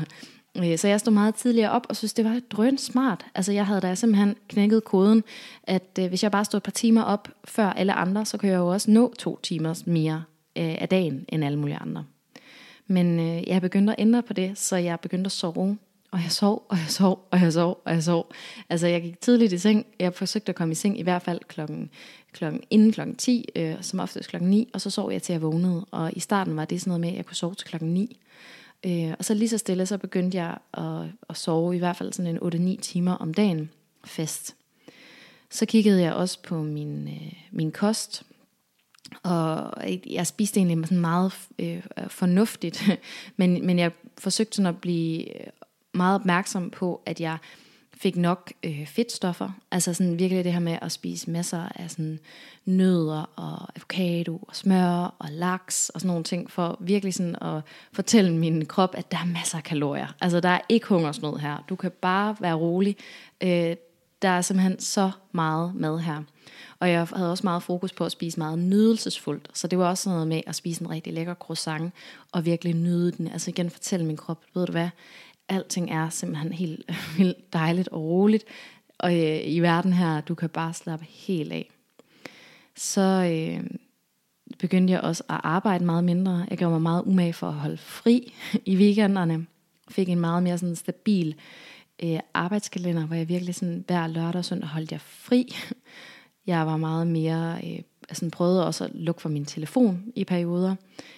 Øh, 0.57 0.77
så 0.77 0.88
jeg 0.88 0.99
stod 0.99 1.13
meget 1.13 1.36
tidligere 1.36 1.71
op 1.71 1.86
og 1.89 1.95
synes, 1.95 2.13
det 2.13 2.25
var 2.25 2.39
drøn 2.49 2.77
smart. 2.77 3.25
Altså 3.36 3.51
jeg 3.51 3.65
havde 3.65 3.81
da 3.81 3.95
simpelthen 3.95 4.36
knækket 4.47 4.84
koden, 4.84 5.23
at 5.63 5.99
øh, 5.99 6.07
hvis 6.07 6.23
jeg 6.23 6.31
bare 6.31 6.45
stod 6.45 6.57
et 6.57 6.63
par 6.63 6.71
timer 6.71 7.03
op 7.03 7.29
før 7.45 7.69
alle 7.69 7.93
andre, 7.93 8.25
så 8.25 8.38
kunne 8.38 8.51
jeg 8.51 8.57
jo 8.57 8.67
også 8.67 8.91
nå 8.91 9.13
to 9.19 9.39
timer 9.43 9.84
mere 9.86 10.23
øh, 10.57 10.75
af 10.81 10.89
dagen 10.89 11.25
end 11.29 11.45
alle 11.45 11.60
mulige 11.60 11.77
andre. 11.77 12.03
Men 12.91 13.19
øh, 13.19 13.47
jeg 13.47 13.62
begyndte 13.62 13.93
at 13.93 13.99
ændre 13.99 14.23
på 14.23 14.34
det, 14.34 14.58
så 14.58 14.75
jeg 14.75 14.99
begyndte 14.99 15.27
at 15.27 15.32
sove. 15.32 15.77
Og 16.12 16.19
jeg 16.19 16.32
sov, 16.32 16.65
og 16.69 16.77
jeg 16.77 16.89
sov, 16.89 17.27
og 17.32 17.39
jeg 17.41 17.54
sov, 17.54 17.82
og 17.86 17.93
jeg 17.93 18.04
sov. 18.04 18.32
Altså 18.69 18.88
jeg 18.88 19.01
gik 19.01 19.21
tidligt 19.21 19.54
i 19.54 19.58
seng. 19.58 19.86
Jeg 19.99 20.13
forsøgte 20.13 20.49
at 20.49 20.56
komme 20.56 20.71
i 20.71 20.75
seng 20.75 20.99
i 20.99 21.04
hvert 21.04 21.21
fald 21.21 21.39
klokken, 21.47 21.89
klokken 22.34 22.62
inden 22.69 22.91
klokken 22.91 23.15
10, 23.15 23.49
øh, 23.56 23.75
som 23.82 23.99
oftest 23.99 24.30
klokken 24.30 24.49
9. 24.49 24.69
Og 24.73 24.82
så 24.82 24.89
sov 24.89 25.12
jeg 25.12 25.21
til 25.21 25.34
jeg 25.34 25.41
vågnede. 25.41 25.86
Og 25.91 26.12
i 26.15 26.19
starten 26.19 26.56
var 26.56 26.65
det 26.65 26.82
sådan 26.82 26.89
noget 26.89 27.01
med, 27.01 27.10
at 27.10 27.15
jeg 27.15 27.25
kunne 27.25 27.36
sove 27.36 27.56
til 27.56 27.67
klokken 27.67 27.93
9. 27.93 28.19
Øh, 28.84 29.13
og 29.19 29.25
så 29.25 29.34
lige 29.34 29.49
så 29.49 29.58
stille, 29.58 29.86
så 29.86 29.97
begyndte 29.97 30.38
jeg 30.38 30.58
at, 30.73 31.10
at 31.30 31.38
sove 31.38 31.75
i 31.75 31.80
hvert 31.80 31.95
fald 31.95 32.13
sådan 32.13 32.39
en 32.43 32.75
8-9 32.77 32.82
timer 32.82 33.13
om 33.13 33.34
dagen 33.34 33.69
fast. 34.04 34.56
Så 35.49 35.65
kiggede 35.65 36.01
jeg 36.01 36.13
også 36.13 36.41
på 36.43 36.63
min, 36.63 37.08
øh, 37.08 37.34
min 37.51 37.71
kost, 37.71 38.23
og 39.24 39.71
jeg 40.10 40.28
spiste 40.28 40.60
egentlig 40.60 40.88
sådan 40.88 41.00
meget 41.00 41.34
øh, 41.60 41.82
fornuftigt, 42.08 42.89
men, 43.38 43.65
men 43.65 43.80
jeg 43.80 43.91
forsøgte 44.17 44.56
sådan 44.56 44.74
at 44.76 44.82
blive 44.82 45.41
øh, 45.41 45.47
meget 45.93 46.15
opmærksom 46.15 46.69
på, 46.69 47.02
at 47.06 47.21
jeg 47.21 47.38
fik 48.02 48.15
nok 48.15 48.52
øh, 48.63 48.88
fedtstoffer. 48.88 49.50
Altså 49.71 49.93
sådan 49.93 50.19
virkelig 50.19 50.43
det 50.43 50.54
her 50.54 50.60
med 50.60 50.78
at 50.82 50.91
spise 50.91 51.32
masser 51.32 51.67
af 51.76 51.91
sådan 51.91 52.19
nødder 52.65 53.30
og 53.36 53.69
avocado 53.76 54.38
og 54.47 54.56
smør 54.56 55.15
og 55.19 55.30
laks 55.32 55.89
og 55.89 56.02
sådan 56.02 56.08
nogle 56.08 56.24
ting, 56.24 56.52
for 56.52 56.78
virkelig 56.80 57.13
sådan 57.13 57.36
at 57.41 57.62
fortælle 57.93 58.34
min 58.34 58.65
krop, 58.65 58.95
at 58.97 59.12
der 59.12 59.17
er 59.17 59.26
masser 59.26 59.58
af 59.58 59.63
kalorier. 59.63 60.15
Altså 60.21 60.39
der 60.39 60.50
er 60.50 60.62
ikke 60.69 60.88
hungersnød 60.88 61.38
her. 61.38 61.65
Du 61.69 61.76
kan 61.76 61.91
bare 61.91 62.36
være 62.39 62.54
rolig. 62.54 62.97
Øh, 63.43 63.76
der 64.21 64.29
er 64.29 64.41
simpelthen 64.41 64.79
så 64.79 65.12
meget 65.31 65.75
mad 65.75 65.99
her. 65.99 66.23
Og 66.79 66.89
jeg 66.89 67.07
havde 67.15 67.31
også 67.31 67.43
meget 67.43 67.63
fokus 67.63 67.93
på 67.93 68.05
at 68.05 68.12
spise 68.12 68.39
meget 68.39 68.60
nydelsesfuldt. 68.60 69.49
Så 69.53 69.67
det 69.67 69.79
var 69.79 69.89
også 69.89 70.10
noget 70.10 70.27
med 70.27 70.41
at 70.47 70.55
spise 70.55 70.81
en 70.81 70.89
rigtig 70.89 71.13
lækker 71.13 71.34
croissant 71.34 71.93
og 72.31 72.45
virkelig 72.45 72.73
nyde 72.73 73.12
den. 73.12 73.27
Altså 73.27 73.49
igen 73.49 73.69
fortælle 73.69 74.05
min 74.05 74.17
krop, 74.17 74.41
ved 74.53 74.65
du 74.65 74.71
hvad, 74.71 74.89
alting 75.49 75.91
er 75.91 76.10
simpelthen 76.10 76.53
helt 76.53 76.91
vildt 77.17 77.53
dejligt 77.53 77.88
og 77.88 78.01
roligt. 78.01 78.45
Og 78.97 79.13
øh, 79.19 79.41
i 79.45 79.60
verden 79.60 79.93
her, 79.93 80.21
du 80.21 80.36
kan 80.36 80.49
bare 80.49 80.73
slappe 80.73 81.05
helt 81.10 81.51
af. 81.51 81.71
Så 82.75 83.01
øh, 83.01 83.63
begyndte 84.60 84.93
jeg 84.93 85.01
også 85.01 85.23
at 85.29 85.39
arbejde 85.43 85.86
meget 85.86 86.03
mindre. 86.03 86.45
Jeg 86.49 86.57
gjorde 86.57 86.71
mig 86.71 86.81
meget 86.81 87.03
umage 87.05 87.34
for 87.34 87.47
at 87.47 87.53
holde 87.53 87.77
fri 87.77 88.34
i 88.65 88.75
weekenderne. 88.75 89.45
Fik 89.89 90.10
en 90.10 90.19
meget 90.19 90.43
mere 90.43 90.57
sådan 90.57 90.75
stabil 90.75 91.27
øh, 91.27 91.70
Øh, 92.04 92.20
arbejdskalender, 92.34 93.06
hvor 93.06 93.16
jeg 93.16 93.30
virkelig 93.30 93.56
sådan 93.56 93.84
hver 93.88 94.08
lørdag 94.08 94.40
og 94.40 94.46
søndag 94.46 94.70
holdt 94.70 94.92
jeg 94.92 95.02
fri. 95.02 95.56
Jeg 96.48 96.68
var 96.68 96.78
meget 96.78 97.08
mere, 97.08 97.60
øh, 97.64 97.80
altså 98.10 98.30
prøvede 98.30 98.68
også 98.68 98.84
at 98.84 98.92
lukke 98.94 99.22
for 99.22 99.30
min 99.30 99.46
telefon 99.46 100.04
i 100.16 100.24
perioder. 100.24 100.76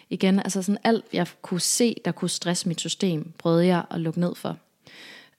Igen, 0.09 0.39
altså 0.39 0.61
sådan 0.61 0.81
alt, 0.83 1.05
jeg 1.13 1.27
kunne 1.41 1.61
se, 1.61 1.95
der 2.05 2.11
kunne 2.11 2.29
stresse 2.29 2.67
mit 2.67 2.79
system, 2.79 3.31
prøvede 3.37 3.65
jeg 3.65 3.85
at 3.91 3.99
lukke 3.99 4.19
ned 4.19 4.35
for. 4.35 4.57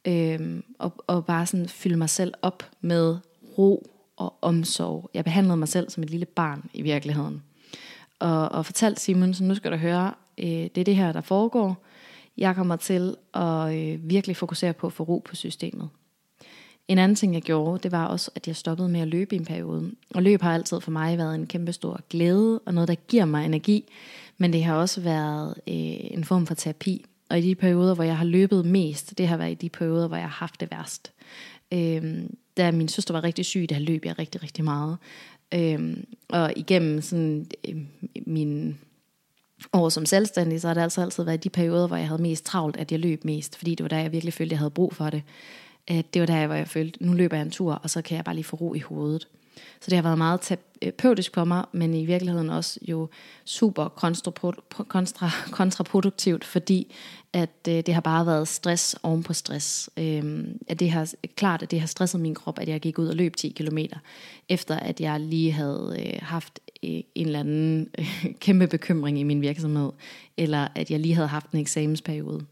Øh, 0.05 0.63
og, 0.79 0.95
og 1.07 1.25
bare 1.27 1.47
sådan 1.47 1.69
fylde 1.69 1.97
mig 1.97 2.11
selv 2.11 2.35
op 2.43 2.71
med 2.81 3.17
ro 3.59 3.87
og 4.17 4.35
omsorg. 4.43 5.11
Jeg 5.15 5.25
behandlede 5.25 5.57
mig 5.57 5.69
selv 5.69 5.91
som 5.91 6.03
et 6.03 6.11
lille 6.11 6.27
barn 6.27 6.71
i 6.75 6.83
virkeligheden. 6.83 7.43
Og, 8.19 8.49
og 8.49 8.67
fortalte 8.67 9.01
Simon, 9.01 9.35
så 9.35 9.45
nu 9.45 9.55
skal 9.55 9.73
du 9.73 9.77
høre, 9.77 10.15
øh, 10.39 10.47
det 10.47 10.79
er 10.79 10.85
det 10.85 10.97
her, 10.97 11.13
der 11.13 11.21
foregår. 11.21 11.85
Jeg 12.39 12.55
kommer 12.55 12.77
til 12.77 13.17
at 13.35 13.75
øh, 13.75 14.11
virkelig 14.11 14.37
fokusere 14.37 14.73
på 14.73 14.87
at 14.87 14.93
få 14.93 15.03
ro 15.03 15.23
på 15.25 15.35
systemet. 15.35 15.89
En 16.89 16.99
anden 16.99 17.15
ting, 17.15 17.35
jeg 17.35 17.43
gjorde, 17.43 17.83
det 17.83 17.93
var 17.93 18.07
også, 18.07 18.31
at 18.35 18.47
jeg 18.47 18.57
stoppede 18.57 18.89
med 18.89 19.01
at 19.01 19.09
løbe 19.09 19.35
i 19.35 19.39
en 19.39 19.45
periode. 19.45 19.91
Og 20.15 20.23
løb 20.23 20.43
har 20.43 20.55
altid 20.55 20.81
for 20.81 20.91
mig 20.91 21.19
været 21.19 21.35
en 21.35 21.47
kæmpe 21.47 21.73
stor 21.73 22.01
glæde, 22.11 22.59
og 22.67 22.75
noget, 22.75 22.89
der 22.89 22.95
giver 22.95 23.25
mig 23.25 23.47
energi. 23.47 23.93
Men 24.39 24.53
det 24.53 24.65
har 24.65 24.75
også 24.75 25.01
været 25.01 25.55
øh, 25.69 25.75
en 26.17 26.25
form 26.25 26.47
for 26.47 26.55
terapi. 26.55 27.05
Og 27.31 27.39
i 27.39 27.43
de 27.43 27.55
perioder, 27.55 27.95
hvor 27.95 28.05
jeg 28.05 28.19
har 28.19 28.25
løbet 28.25 28.67
mest, 28.67 29.19
det 29.19 29.29
har 29.29 29.37
været 29.37 29.51
i 29.51 29.55
de 29.55 29.69
perioder, 29.69 30.09
hvor 30.09 30.17
jeg 30.17 30.25
har 30.25 30.39
haft 30.39 30.61
det 30.61 30.71
værst. 30.71 31.13
Øh, 31.73 32.23
da 32.57 32.71
min 32.71 32.89
søster 32.89 33.15
var 33.15 33.25
rigtig 33.25 33.45
syg, 33.45 33.67
der 33.69 33.79
løb 33.79 34.05
jeg 34.05 34.19
rigtig, 34.19 34.43
rigtig 34.43 34.65
meget. 34.65 34.97
Øh, 35.55 35.97
og 36.29 36.53
igennem 36.57 37.01
sådan, 37.01 37.47
øh, 37.69 37.77
min 38.27 38.79
og 39.73 39.93
som 39.93 40.07
selvstændig, 40.07 40.61
så 40.61 40.67
har 40.67 40.75
det 40.75 40.81
altså 40.81 41.01
altid 41.01 41.25
været 41.25 41.45
de 41.45 41.51
perioder, 41.51 41.87
hvor 41.87 41.97
jeg 41.97 42.09
havde 42.09 42.23
mest 42.23 42.45
travlt, 42.45 42.77
at 42.77 42.93
jeg 42.93 43.01
løb 43.01 43.25
mest, 43.25 43.57
fordi 43.57 43.75
det 43.75 43.85
var 43.85 43.89
der, 43.89 43.99
jeg 43.99 44.13
virkelig 44.13 44.35
følte, 44.35 44.49
at 44.49 44.53
jeg 44.53 44.59
havde 44.59 44.71
brug 44.71 44.95
for 44.95 45.11
det 45.11 45.23
at 45.87 46.15
det 46.15 46.21
var 46.21 46.27
der, 46.27 46.47
hvor 46.47 46.55
jeg 46.55 46.69
følte, 46.69 47.07
nu 47.07 47.13
løber 47.13 47.37
jeg 47.37 47.45
en 47.45 47.51
tur, 47.51 47.73
og 47.75 47.91
så 47.91 48.03
kan 48.03 48.17
jeg 48.17 48.25
bare 48.25 48.35
lige 48.35 48.45
få 48.45 48.57
ro 48.57 48.75
i 48.75 48.79
hovedet. 48.79 49.29
Så 49.81 49.91
det 49.91 49.93
har 49.93 50.03
været 50.03 50.19
meget 50.19 50.41
terapeutisk 50.41 51.31
øh, 51.31 51.35
for 51.35 51.45
mig, 51.45 51.65
men 51.73 51.95
i 51.95 52.05
virkeligheden 52.05 52.51
også 52.51 52.81
jo 52.83 53.09
super 53.45 53.89
kontra, 54.89 55.31
kontraproduktivt, 55.51 56.45
fordi 56.45 56.95
at 57.33 57.69
øh, 57.69 57.75
det 57.75 57.95
har 57.95 58.01
bare 58.01 58.27
været 58.27 58.49
stress 58.49 58.97
oven 59.03 59.23
på 59.23 59.33
stress. 59.33 59.91
Øhm, 59.97 60.59
at 60.69 60.81
det 60.81 60.91
har, 60.91 61.13
klart, 61.37 61.63
at 61.63 61.71
det 61.71 61.81
har 61.81 61.87
stresset 61.87 62.21
min 62.21 62.35
krop, 62.35 62.59
at 62.59 62.69
jeg 62.69 62.81
gik 62.81 62.99
ud 62.99 63.09
og 63.09 63.17
løb 63.17 63.37
10 63.37 63.49
km, 63.49 63.79
efter 64.49 64.77
at 64.77 65.01
jeg 65.01 65.21
lige 65.21 65.53
havde 65.53 65.97
øh, 65.99 66.19
haft 66.23 66.61
en 66.85 67.27
eller 67.27 67.41
anden 67.41 67.89
øh, 67.99 68.25
kæmpe 68.41 68.67
bekymring 68.67 69.19
i 69.19 69.23
min 69.23 69.41
virksomhed, 69.41 69.91
eller 70.37 70.69
at 70.75 70.91
jeg 70.91 71.01
lige 71.01 71.15
havde 71.15 71.29
haft 71.29 71.51
en 71.51 71.59
eksamensperiode. 71.59 72.45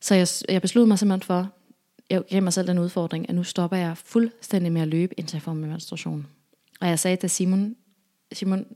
Så 0.00 0.14
jeg, 0.14 0.28
jeg 0.48 0.62
besluttede 0.62 0.88
mig 0.88 0.98
simpelthen 0.98 1.26
for, 1.26 1.52
jeg 2.10 2.22
gav 2.26 2.42
mig 2.42 2.52
selv 2.52 2.68
den 2.68 2.78
udfordring, 2.78 3.28
at 3.28 3.34
nu 3.34 3.42
stopper 3.42 3.76
jeg 3.76 3.96
fuldstændig 3.96 4.72
med 4.72 4.82
at 4.82 4.88
løbe, 4.88 5.14
indtil 5.18 5.36
jeg 5.36 5.42
får 5.42 5.52
min 5.52 5.70
menstruation. 5.70 6.26
Og 6.80 6.88
jeg 6.88 6.98
sagde 6.98 7.16
til 7.16 7.30
Simon, 7.30 7.76
Simon, 8.32 8.66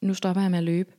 nu 0.00 0.14
stopper 0.14 0.42
jeg 0.42 0.50
med 0.50 0.58
at 0.58 0.64
løbe. 0.64 0.92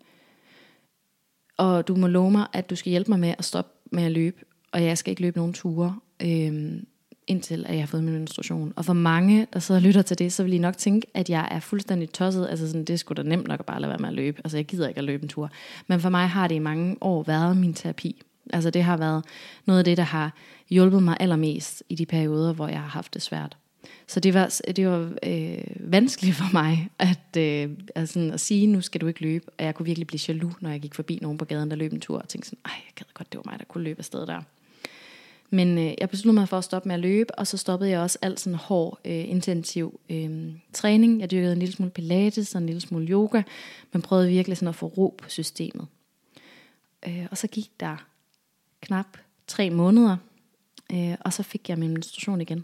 Og 1.57 1.87
du 1.87 1.95
må 1.95 2.07
love 2.07 2.31
mig, 2.31 2.47
at 2.53 2.69
du 2.69 2.75
skal 2.75 2.89
hjælpe 2.89 3.11
mig 3.11 3.19
med 3.19 3.35
at 3.37 3.45
stoppe 3.45 3.71
med 3.91 4.03
at 4.03 4.11
løbe. 4.11 4.37
Og 4.71 4.83
jeg 4.83 4.97
skal 4.97 5.11
ikke 5.11 5.21
løbe 5.21 5.37
nogen 5.37 5.53
ture, 5.53 5.99
øhm, 6.21 6.87
indtil 7.27 7.65
at 7.67 7.73
jeg 7.73 7.81
har 7.81 7.87
fået 7.87 8.03
min 8.03 8.13
menstruation. 8.13 8.73
Og 8.75 8.85
for 8.85 8.93
mange, 8.93 9.47
der 9.53 9.59
sidder 9.59 9.79
og 9.79 9.83
lytter 9.83 10.01
til 10.01 10.19
det, 10.19 10.33
så 10.33 10.43
vil 10.43 10.53
I 10.53 10.57
nok 10.57 10.77
tænke, 10.77 11.07
at 11.13 11.29
jeg 11.29 11.47
er 11.51 11.59
fuldstændig 11.59 12.13
tosset. 12.13 12.47
Altså 12.49 12.67
sådan, 12.67 12.85
det 12.85 12.99
skulle 12.99 13.23
da 13.23 13.29
nemt 13.29 13.47
nok 13.47 13.59
at 13.59 13.65
bare 13.65 13.81
lade 13.81 13.89
være 13.89 13.99
med 13.99 14.09
at 14.09 14.15
løbe. 14.15 14.41
Altså 14.43 14.57
jeg 14.57 14.65
gider 14.65 14.87
ikke 14.87 14.97
at 14.97 15.03
løbe 15.03 15.23
en 15.23 15.29
tur. 15.29 15.51
Men 15.87 15.99
for 15.99 16.09
mig 16.09 16.29
har 16.29 16.47
det 16.47 16.55
i 16.55 16.59
mange 16.59 16.97
år 17.01 17.23
været 17.23 17.57
min 17.57 17.73
terapi. 17.73 18.21
Altså 18.53 18.69
det 18.69 18.83
har 18.83 18.97
været 18.97 19.25
noget 19.65 19.79
af 19.79 19.85
det, 19.85 19.97
der 19.97 20.03
har 20.03 20.33
hjulpet 20.69 21.03
mig 21.03 21.17
allermest 21.19 21.83
i 21.89 21.95
de 21.95 22.05
perioder, 22.05 22.53
hvor 22.53 22.67
jeg 22.67 22.79
har 22.79 22.87
haft 22.87 23.13
det 23.13 23.21
svært. 23.21 23.57
Så 24.07 24.19
det 24.19 24.33
var, 24.33 24.59
det 24.75 24.87
var 24.87 25.13
øh, 25.23 25.91
vanskeligt 25.91 26.35
for 26.35 26.53
mig 26.53 26.89
at, 26.99 27.37
øh, 27.37 27.69
altså 27.95 28.29
at 28.33 28.39
sige, 28.39 28.67
nu 28.67 28.81
skal 28.81 29.01
du 29.01 29.07
ikke 29.07 29.21
løbe. 29.21 29.45
Og 29.57 29.65
jeg 29.65 29.75
kunne 29.75 29.85
virkelig 29.85 30.07
blive 30.07 30.19
jaloux, 30.27 30.53
når 30.61 30.69
jeg 30.69 30.79
gik 30.79 30.95
forbi 30.95 31.19
nogen 31.21 31.37
på 31.37 31.45
gaden, 31.45 31.69
der 31.69 31.75
løb 31.75 31.93
en 31.93 31.99
tur, 31.99 32.17
og 32.17 32.29
tænkte 32.29 32.49
sådan, 32.49 32.59
ej, 32.65 32.71
jeg 32.71 32.93
gad 32.95 33.05
godt, 33.13 33.31
det 33.31 33.37
var 33.37 33.51
mig, 33.51 33.59
der 33.59 33.65
kunne 33.65 33.83
løbe 33.83 33.99
afsted 33.99 34.27
der. 34.27 34.41
Men 35.53 35.77
øh, 35.77 35.93
jeg 36.01 36.09
besluttede 36.09 36.41
mig 36.41 36.49
for 36.49 36.57
at 36.57 36.63
stoppe 36.63 36.87
med 36.87 36.95
at 36.95 36.99
løbe, 36.99 37.39
og 37.39 37.47
så 37.47 37.57
stoppede 37.57 37.89
jeg 37.89 37.99
også 37.99 38.17
alt 38.21 38.39
sådan 38.39 38.59
hård, 38.59 38.99
øh, 39.05 39.29
intensiv 39.29 39.99
øh, 40.09 40.51
træning. 40.73 41.19
Jeg 41.19 41.31
dyrkede 41.31 41.53
en 41.53 41.59
lille 41.59 41.75
smule 41.75 41.91
pilates 41.91 42.55
og 42.55 42.61
en 42.61 42.65
lille 42.65 42.81
smule 42.81 43.07
yoga, 43.07 43.41
men 43.91 44.01
prøvede 44.01 44.29
virkelig 44.29 44.57
sådan 44.57 44.67
at 44.67 44.75
få 44.75 44.85
ro 44.85 45.15
på 45.17 45.29
systemet. 45.29 45.87
Øh, 47.07 47.25
og 47.31 47.37
så 47.37 47.47
gik 47.47 47.69
der 47.79 48.05
knap 48.81 49.17
tre 49.47 49.69
måneder, 49.69 50.17
øh, 50.93 51.15
og 51.21 51.33
så 51.33 51.43
fik 51.43 51.69
jeg 51.69 51.77
min 51.77 51.93
menstruation 51.93 52.41
igen. 52.41 52.63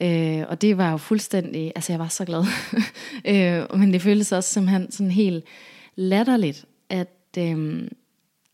Øh, 0.00 0.44
og 0.48 0.62
det 0.62 0.78
var 0.78 0.90
jo 0.90 0.96
fuldstændig, 0.96 1.72
altså 1.74 1.92
jeg 1.92 2.00
var 2.00 2.08
så 2.08 2.24
glad. 2.24 2.44
øh, 3.72 3.78
men 3.78 3.92
det 3.92 4.02
føltes 4.02 4.32
også 4.32 4.52
simpelthen 4.52 4.92
sådan 4.92 5.10
helt 5.10 5.44
latterligt, 5.94 6.64
at, 6.88 7.38
øh, 7.38 7.88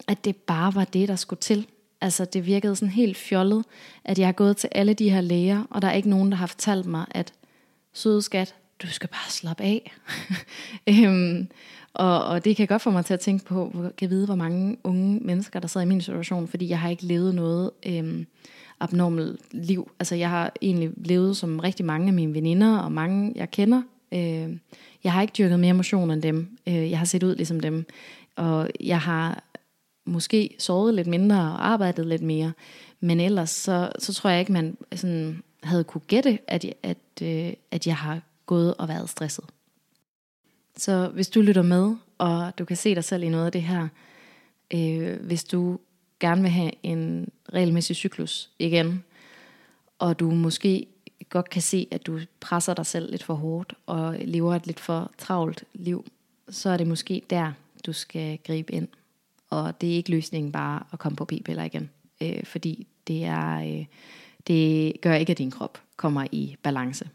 at 0.09 0.25
det 0.25 0.37
bare 0.37 0.75
var 0.75 0.85
det, 0.85 1.09
der 1.09 1.17
skulle 1.17 1.41
til. 1.41 1.67
Altså 2.01 2.25
det 2.25 2.47
virkede 2.47 2.77
sådan 2.77 2.93
helt 2.93 3.17
fjollet, 3.17 3.65
at 4.05 4.19
jeg 4.19 4.27
har 4.27 4.33
gået 4.33 4.57
til 4.57 4.69
alle 4.73 4.95
de 4.95 5.11
her 5.11 5.21
læger, 5.21 5.63
og 5.71 5.83
der 5.83 5.89
er 5.89 5.93
ikke 5.93 6.11
nogen, 6.11 6.31
der 6.31 6.37
har 6.37 6.47
fortalt 6.47 6.87
mig, 6.87 7.07
at 7.11 7.33
søde 7.93 8.23
skat, 8.23 8.55
du 8.83 8.87
skal 8.87 9.09
bare 9.09 9.31
slappe 9.31 9.63
af. 9.63 9.93
øhm, 10.91 11.49
og, 11.95 12.25
og 12.25 12.45
det 12.45 12.57
kan 12.57 12.67
godt 12.67 12.83
få 12.83 12.91
mig 12.91 13.05
til 13.05 13.15
at 13.15 13.21
tænke 13.21 13.45
på, 13.45 13.69
hvor, 13.69 13.93
kan 13.99 14.11
vide, 14.11 14.27
hvor 14.27 14.35
mange 14.35 14.77
unge 14.85 15.21
mennesker, 15.21 15.61
der 15.61 15.69
sidder 15.69 15.87
i 15.87 15.89
min 15.89 16.01
situation, 16.01 16.49
fordi 16.49 16.69
jeg 16.69 16.81
har 16.81 16.89
ikke 16.89 17.07
levet 17.07 17.35
noget 17.35 17.71
øhm, 17.87 18.27
abnormalt 18.81 19.41
liv. 19.51 19.91
Altså 19.99 20.15
jeg 20.15 20.31
har 20.31 20.53
egentlig 20.63 20.91
levet 20.97 21.37
som 21.37 21.59
rigtig 21.59 21.87
mange 21.87 22.07
af 22.07 22.13
mine 22.13 22.35
veninder, 22.35 22.79
og 22.79 22.93
mange 22.93 23.33
jeg 23.37 23.51
kender. 23.51 23.83
Øh, 24.13 24.57
jeg 25.05 25.13
har 25.13 25.23
ikke 25.23 25.35
dyrket 25.39 25.61
mere 25.61 25.75
motion 25.75 26.11
end 26.11 26.23
dem. 26.23 26.59
Øh, 26.69 26.91
jeg 26.91 26.99
har 26.99 27.07
set 27.07 27.23
ud 27.23 27.37
ligesom 27.37 27.61
dem. 27.61 27.87
Og 28.37 28.71
jeg 28.81 29.01
har 29.01 29.45
måske 30.09 30.55
sovet 30.59 30.95
lidt 30.95 31.07
mindre 31.07 31.37
og 31.37 31.67
arbejdet 31.67 32.07
lidt 32.07 32.23
mere. 32.23 32.53
Men 33.01 33.21
ellers 33.21 33.51
så, 33.51 33.93
så 33.99 34.15
tror 34.15 34.31
jeg 34.31 34.41
ikke, 34.41 34.53
man 34.53 34.77
sådan 34.95 35.43
havde 35.63 35.85
kunne 35.85 36.01
gætte, 36.07 36.39
at, 36.47 36.65
at, 36.83 36.99
øh, 37.23 37.53
at 37.71 37.87
jeg 37.87 37.97
har 37.97 38.21
gået 38.47 38.75
og 38.75 38.89
været 38.89 39.11
stresset. 39.11 39.45
Så 40.77 41.09
hvis 41.09 41.29
du 41.29 41.41
lytter 41.41 41.63
med, 41.63 41.97
og 42.19 42.53
du 42.59 42.65
kan 42.65 42.77
se 42.77 42.95
dig 42.95 43.05
selv 43.05 43.23
i 43.23 43.29
noget 43.29 43.47
af 43.47 43.53
det 43.53 43.63
her, 43.63 43.89
øh, 44.75 45.21
hvis 45.21 45.45
du 45.45 45.79
gerne 46.21 46.43
vil 46.43 46.51
have 46.51 46.71
en 46.83 47.29
regelmæssig 47.53 47.97
cyklus 47.97 48.51
igen, 48.59 49.05
og 49.99 50.19
du 50.19 50.31
måske 50.31 50.87
godt 51.29 51.51
kan 51.51 51.63
se, 51.63 51.89
at 51.91 52.07
du 52.07 52.21
presser 52.41 52.75
dig 52.75 52.87
selv 52.87 53.11
lidt 53.11 53.23
for 53.23 53.35
hårdt, 53.35 53.75
og 53.87 54.17
lever 54.21 54.55
et 54.55 54.67
lidt 54.67 54.81
for 54.81 55.11
travlt 55.19 55.65
liv, 55.75 56.05
så 56.49 56.71
er 56.71 56.77
det 56.77 56.87
måske 56.87 57.23
der, 57.31 57.53
du 57.87 57.93
skal 57.93 58.39
gribe 58.47 58.73
ind. 58.73 58.89
Og 59.51 59.81
det 59.81 59.93
er 59.93 59.95
ikke 59.95 60.11
løsningen 60.11 60.53
bare 60.53 60.83
at 60.93 60.99
komme 60.99 61.17
på 61.17 61.25
p-piller 61.25 61.65
igen, 61.65 61.91
øh, 62.23 62.45
fordi 62.45 62.87
det, 63.07 63.25
er, 63.25 63.59
øh, 63.59 63.87
det 64.47 65.01
gør 65.01 65.15
ikke, 65.15 65.31
at 65.31 65.39
din 65.39 65.51
krop 65.51 65.79
kommer 65.97 66.27
i 66.33 66.57
balance. 66.63 67.09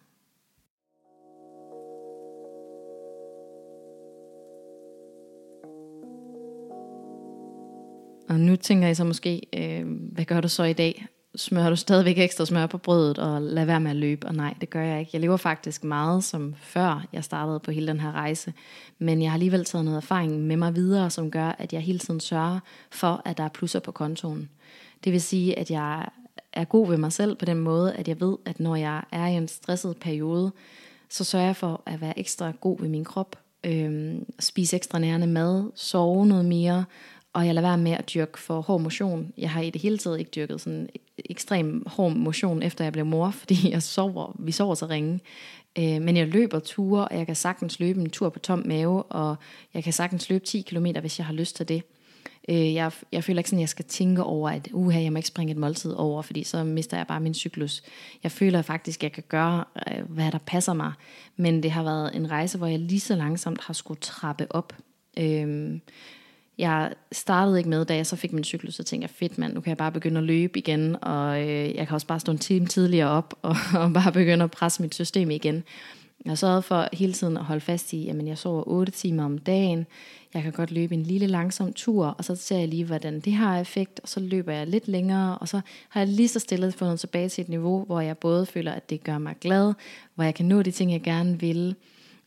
Og 8.30 8.40
nu 8.40 8.56
tænker 8.56 8.88
jeg 8.88 8.98
så 8.98 9.04
måske, 9.04 9.42
øh, 9.54 9.88
hvad 10.12 10.26
gør 10.26 10.42
du 10.42 10.48
så 10.48 10.64
i 10.64 10.74
dag? 10.74 11.06
Smører 11.36 11.70
du 11.70 11.76
stadigvæk 11.76 12.18
ekstra 12.18 12.46
smør 12.46 12.66
på 12.66 12.78
brødet, 12.78 13.18
og 13.18 13.42
lad 13.42 13.66
være 13.66 13.80
med 13.80 13.92
at 13.92 13.98
løbe? 13.98 14.28
Og 14.28 14.36
nej, 14.36 14.54
det 14.62 14.70
gør 14.70 14.82
jeg 14.82 15.00
ikke. 15.00 15.10
Jeg 15.14 15.22
lever 15.22 15.38
faktisk 15.38 15.84
meget 15.84 16.24
som 16.24 16.56
før 16.62 17.06
jeg 17.14 17.24
startede 17.24 17.60
på 17.60 17.72
hele 17.72 17.88
den 17.88 18.00
her 18.00 18.12
rejse. 18.12 18.54
Men 19.00 19.22
jeg 19.22 19.30
har 19.32 19.36
alligevel 19.36 19.66
taget 19.66 19.86
noget 19.86 19.98
erfaring 19.98 20.42
med 20.42 20.58
mig 20.58 20.76
videre, 20.76 21.10
som 21.10 21.32
gør, 21.32 21.56
at 21.58 21.74
jeg 21.74 21.82
hele 21.82 22.00
tiden 22.00 22.20
sørger 22.20 22.60
for, 22.92 23.22
at 23.26 23.38
der 23.38 23.44
er 23.44 23.50
plusser 23.50 23.80
på 23.80 23.92
kontoen. 23.92 24.50
Det 25.04 25.12
vil 25.12 25.22
sige, 25.22 25.60
at 25.60 25.72
jeg 25.72 26.10
er 26.54 26.66
god 26.66 26.88
ved 26.88 26.98
mig 26.98 27.14
selv 27.14 27.36
på 27.36 27.46
den 27.46 27.58
måde, 27.58 27.94
at 27.94 28.08
jeg 28.08 28.22
ved, 28.22 28.38
at 28.46 28.60
når 28.60 28.76
jeg 28.76 29.04
er 29.12 29.28
i 29.28 29.34
en 29.34 29.48
stresset 29.48 29.98
periode, 29.98 30.52
så 31.10 31.24
sørger 31.24 31.46
jeg 31.46 31.56
for 31.56 31.84
at 31.86 32.02
være 32.02 32.20
ekstra 32.20 32.52
god 32.62 32.80
ved 32.80 32.90
min 32.90 33.04
krop, 33.04 33.36
øhm, 33.64 34.26
spise 34.40 34.76
ekstra 34.76 35.00
nærende 35.00 35.28
mad, 35.28 35.72
sove 35.76 36.26
noget 36.26 36.46
mere, 36.46 36.86
og 37.34 37.46
jeg 37.46 37.56
lader 37.56 37.68
være 37.68 37.78
med 37.78 37.92
at 37.92 38.14
dyrke 38.14 38.40
for 38.40 38.62
hård 38.62 38.82
motion. 38.82 39.34
Jeg 39.38 39.50
har 39.50 39.62
i 39.62 39.70
det 39.70 39.82
hele 39.82 39.98
taget 39.98 40.20
ikke 40.20 40.32
dyrket 40.36 40.62
sådan 40.62 40.90
ekstrem 41.18 41.84
hård 41.88 42.12
motion, 42.12 42.64
efter 42.64 42.84
jeg 42.84 42.94
blev 42.94 43.06
mor, 43.06 43.32
fordi 43.42 43.72
jeg 43.72 43.84
sover, 43.84 44.36
vi 44.40 44.52
sover 44.52 44.76
så 44.76 44.86
ringe. 44.86 45.20
Øh, 45.80 46.02
men 46.02 46.18
jeg 46.18 46.28
løber 46.28 46.60
ture, 46.60 47.08
og 47.08 47.18
jeg 47.18 47.26
kan 47.26 47.36
sagtens 47.36 47.80
løbe 47.80 48.02
en 48.02 48.10
tur 48.10 48.30
på 48.30 48.40
tom 48.40 48.64
mave, 48.66 49.04
og 49.04 49.36
jeg 49.74 49.84
kan 49.84 49.94
sagtens 49.94 50.30
løbe 50.30 50.46
10 50.46 50.62
km, 50.62 50.86
hvis 51.02 51.20
jeg 51.20 51.26
har 51.26 51.34
lyst 51.34 51.56
til 51.56 51.68
det. 51.68 51.84
Øh, 52.50 52.74
jeg, 52.74 52.92
jeg 53.12 53.24
føler 53.24 53.40
ikke 53.40 53.50
sådan, 53.50 53.60
at 53.60 53.62
jeg 53.62 53.70
skal 53.70 53.86
tænke 53.86 54.24
over, 54.24 54.50
at 54.50 54.70
uha, 54.74 55.02
jeg 55.02 55.12
må 55.14 55.18
ikke 55.18 55.28
springe 55.28 55.52
et 55.52 55.58
måltid 55.58 55.92
over, 55.92 56.22
fordi 56.22 56.44
så 56.44 56.64
mister 56.64 56.98
jeg 56.98 57.08
bare 57.08 57.20
min 57.20 57.34
cyklus. 57.34 57.84
Jeg 58.24 58.32
føler 58.32 58.62
faktisk, 58.62 59.00
at 59.00 59.04
jeg 59.04 59.12
kan 59.12 59.24
gøre, 59.30 59.64
øh, 59.88 60.12
hvad 60.12 60.32
der 60.32 60.38
passer 60.38 60.74
mig. 60.74 60.94
Men 61.36 61.64
det 61.64 61.72
har 61.72 61.84
været 61.84 62.16
en 62.16 62.32
rejse, 62.32 62.58
hvor 62.58 62.68
jeg 62.68 62.80
lige 62.80 63.00
så 63.00 63.16
langsomt 63.16 63.62
har 63.62 63.74
skulle 63.74 64.00
trappe 64.00 64.48
op. 64.50 64.74
Øh, 65.20 65.80
jeg 66.58 66.94
startede 67.12 67.58
ikke 67.58 67.70
med, 67.70 67.86
da 67.86 67.96
jeg 67.96 68.06
så 68.06 68.16
fik 68.16 68.34
min 68.34 68.44
cykel, 68.44 68.74
så 68.74 68.84
tænkte 68.84 69.04
jeg, 69.04 69.10
fedt 69.10 69.38
mand, 69.38 69.54
nu 69.54 69.62
kan 69.62 69.70
jeg 69.70 69.78
bare 69.78 69.92
begynde 69.92 70.18
at 70.18 70.24
løbe 70.24 70.60
igen, 70.60 70.96
og 71.02 71.42
øh, 71.42 71.76
jeg 71.76 71.88
kan 71.88 71.96
også 71.96 72.08
bare 72.08 72.20
stå 72.20 72.32
en 72.32 72.38
time 72.38 72.66
tidligere 72.66 73.10
op, 73.10 73.34
og, 73.42 73.56
og 73.74 73.94
bare 73.94 74.12
begynde 74.12 74.44
at 74.44 74.52
presse 74.52 74.82
mit 74.82 74.96
system 74.96 75.32
igen. 75.32 75.64
Jeg 76.26 76.38
sørgede 76.38 76.62
for 76.62 76.88
hele 76.94 77.14
tiden 77.14 77.38
at 77.38 77.44
holde 77.44 77.62
fast 77.62 77.94
i, 77.94 78.08
at 78.08 78.28
jeg 78.28 78.38
sover 78.38 78.64
8 78.68 78.92
timer 78.92 79.26
om 79.26 79.38
dagen. 79.38 79.86
Jeg 80.34 80.44
kan 80.44 80.52
godt 80.52 80.72
løbe 80.72 80.94
en 80.94 81.04
lille 81.04 81.28
langsom 81.28 81.74
tur, 81.74 82.06
og 82.06 82.26
så 82.26 82.36
ser 82.36 82.58
jeg 82.58 82.68
lige, 82.68 82.86
hvordan 82.86 83.20
det 83.20 83.34
har 83.34 83.60
effekt, 83.60 84.00
og 84.00 84.10
så 84.10 84.20
løber 84.20 84.54
jeg 84.54 84.68
lidt 84.68 84.88
længere, 84.88 85.38
og 85.38 85.48
så 85.48 85.62
har 85.90 86.02
jeg 86.02 86.08
lige 86.08 86.28
så 86.28 86.40
stille 86.40 86.72
fundet 86.72 87.00
tilbage 87.00 87.30
til 87.30 87.42
et 87.42 87.50
niveau, 87.50 87.86
hvor 87.86 88.02
jeg 88.02 88.18
både 88.18 88.46
føler, 88.46 88.72
at 88.72 88.90
det 88.90 89.04
gør 89.04 89.18
mig 89.18 89.36
glad, 89.42 89.74
hvor 90.16 90.24
jeg 90.24 90.36
kan 90.36 90.46
nå 90.46 90.62
de 90.62 90.72
ting, 90.72 90.92
jeg 90.92 91.02
gerne 91.02 91.40
vil, 91.40 91.76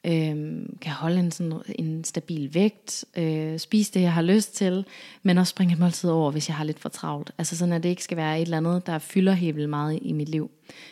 øhm, 0.06 0.78
kan 0.80 0.92
holde 0.92 1.18
en, 1.18 1.30
sådan, 1.30 1.60
en 1.78 2.04
stabil 2.04 2.54
vægt, 2.54 3.04
øh, 3.16 3.58
spise 3.58 3.94
det, 3.94 4.00
jeg 4.00 4.12
har 4.12 4.22
lyst 4.22 4.56
til, 4.56 4.84
men 5.22 5.38
også 5.38 5.50
springe 5.50 5.72
et 5.72 5.80
måltid 5.80 6.10
over, 6.10 6.30
hvis 6.30 6.48
jeg 6.48 6.56
har 6.56 6.64
lidt 6.64 6.80
for 6.80 6.88
travlt. 6.88 7.30
Altså 7.38 7.56
sådan, 7.56 7.72
at 7.72 7.82
det 7.82 7.88
ikke 7.88 8.04
skal 8.04 8.16
være 8.16 8.40
et 8.40 8.42
eller 8.42 8.56
andet, 8.56 8.86
der 8.86 8.98
fylder 8.98 9.32
helt 9.32 9.56
vildt 9.56 9.70
meget 9.70 9.98
i 10.02 10.12
mit 10.12 10.28
liv. 10.28 10.50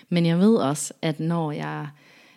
Men 0.09 0.27
jeg 0.27 0.39
ved 0.39 0.57
også, 0.57 0.95
at 1.03 1.21
når 1.21 1.53
jeg 1.53 1.89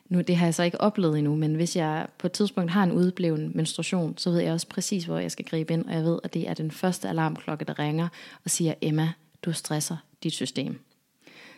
nu 0.10 0.22
det 0.22 0.36
har 0.36 0.46
jeg 0.46 0.54
så 0.54 0.64
ikke 0.64 0.82
oplevet 0.82 1.18
endnu, 1.18 1.36
men 1.36 1.56
hvis 1.56 1.76
jeg 1.76 2.08
på 2.18 2.28
et 2.28 2.32
tidspunkt 2.32 2.72
har 2.72 2.84
en 2.84 2.92
udbleven 2.92 3.52
menstruation, 3.56 4.18
så 4.18 4.30
ved 4.30 4.40
jeg 4.40 4.54
også 4.54 4.68
præcis, 4.68 5.06
hvor 5.06 5.18
jeg 5.18 5.32
skal 5.32 5.46
gribe 5.46 5.74
ind, 5.74 5.86
og 5.86 5.94
jeg 5.94 6.04
ved, 6.04 6.20
at 6.24 6.34
det 6.34 6.50
er 6.50 6.54
den 6.54 6.72
første 6.72 7.10
alarmklokke, 7.10 7.66
der 7.66 7.80
ringer 7.80 8.08
og 8.46 8.52
siger, 8.52 8.74
Emma, 8.82 9.10
du 9.42 9.54
stresser 9.54 9.98
dit 10.24 10.34
system. 10.34 10.80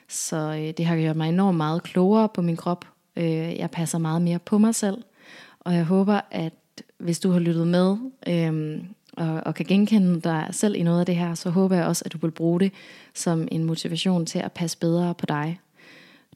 Så 0.08 0.38
øh, 0.38 0.74
det 0.78 0.86
har 0.86 0.98
gjort 0.98 1.16
mig 1.16 1.30
enormt 1.30 1.58
meget 1.58 1.84
klogere 1.84 2.30
på 2.30 2.42
min 2.42 2.58
krop. 2.58 2.86
Øh, 3.16 3.58
jeg 3.58 3.72
passer 3.72 3.98
meget 3.98 4.22
mere 4.22 4.40
på 4.40 4.58
mig 4.58 4.76
selv, 4.76 4.98
og 5.70 5.76
jeg 5.76 5.84
håber, 5.84 6.22
at 6.32 6.54
hvis 6.98 7.20
du 7.20 7.32
har 7.32 7.40
lyttet 7.40 7.68
med, 7.68 7.98
øhm, 8.28 8.82
og, 9.18 9.42
og 9.46 9.56
kan 9.56 9.66
genkende 9.66 10.22
dig 10.22 10.48
selv 10.52 10.76
i 10.76 10.84
noget 10.84 11.00
af 11.00 11.06
det 11.06 11.16
her, 11.16 11.36
så 11.36 11.50
håber 11.50 11.76
jeg 11.76 11.86
også, 11.86 12.04
at 12.06 12.14
du 12.14 12.18
vil 12.18 12.32
bruge 12.32 12.60
det 12.60 12.72
som 13.14 13.48
en 13.52 13.64
motivation 13.64 14.26
til 14.26 14.40
at 14.40 14.52
passe 14.52 14.78
bedre 14.78 15.14
på 15.14 15.26
dig 15.26 15.60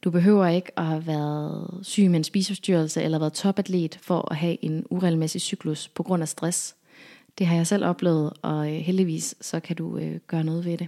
du 0.04 0.12
behøver 0.12 0.48
ikke 0.48 0.80
at 0.80 0.86
have 0.86 1.08
været 1.08 1.80
syg 1.82 2.10
med 2.10 2.18
en 2.18 2.24
spiseforstyrrelse 2.24 3.02
eller 3.02 3.20
været 3.20 3.34
topatlet 3.34 4.00
for 4.02 4.32
at 4.32 4.38
have 4.38 4.66
en 4.66 4.86
uregelmæssig 4.90 5.42
cyklus 5.42 5.88
på 5.88 6.04
grund 6.04 6.22
af 6.22 6.28
stress. 6.28 6.76
Det 7.38 7.48
har 7.48 7.56
jeg 7.56 7.68
selv 7.68 7.86
oplevet, 7.86 8.34
og 8.42 8.68
øh, 8.68 8.74
heldigvis 8.74 9.36
så 9.42 9.60
kan 9.60 9.76
du 9.76 9.98
øh, 9.98 10.20
gøre 10.28 10.44
noget 10.44 10.66
ved 10.66 10.78
det. 10.78 10.88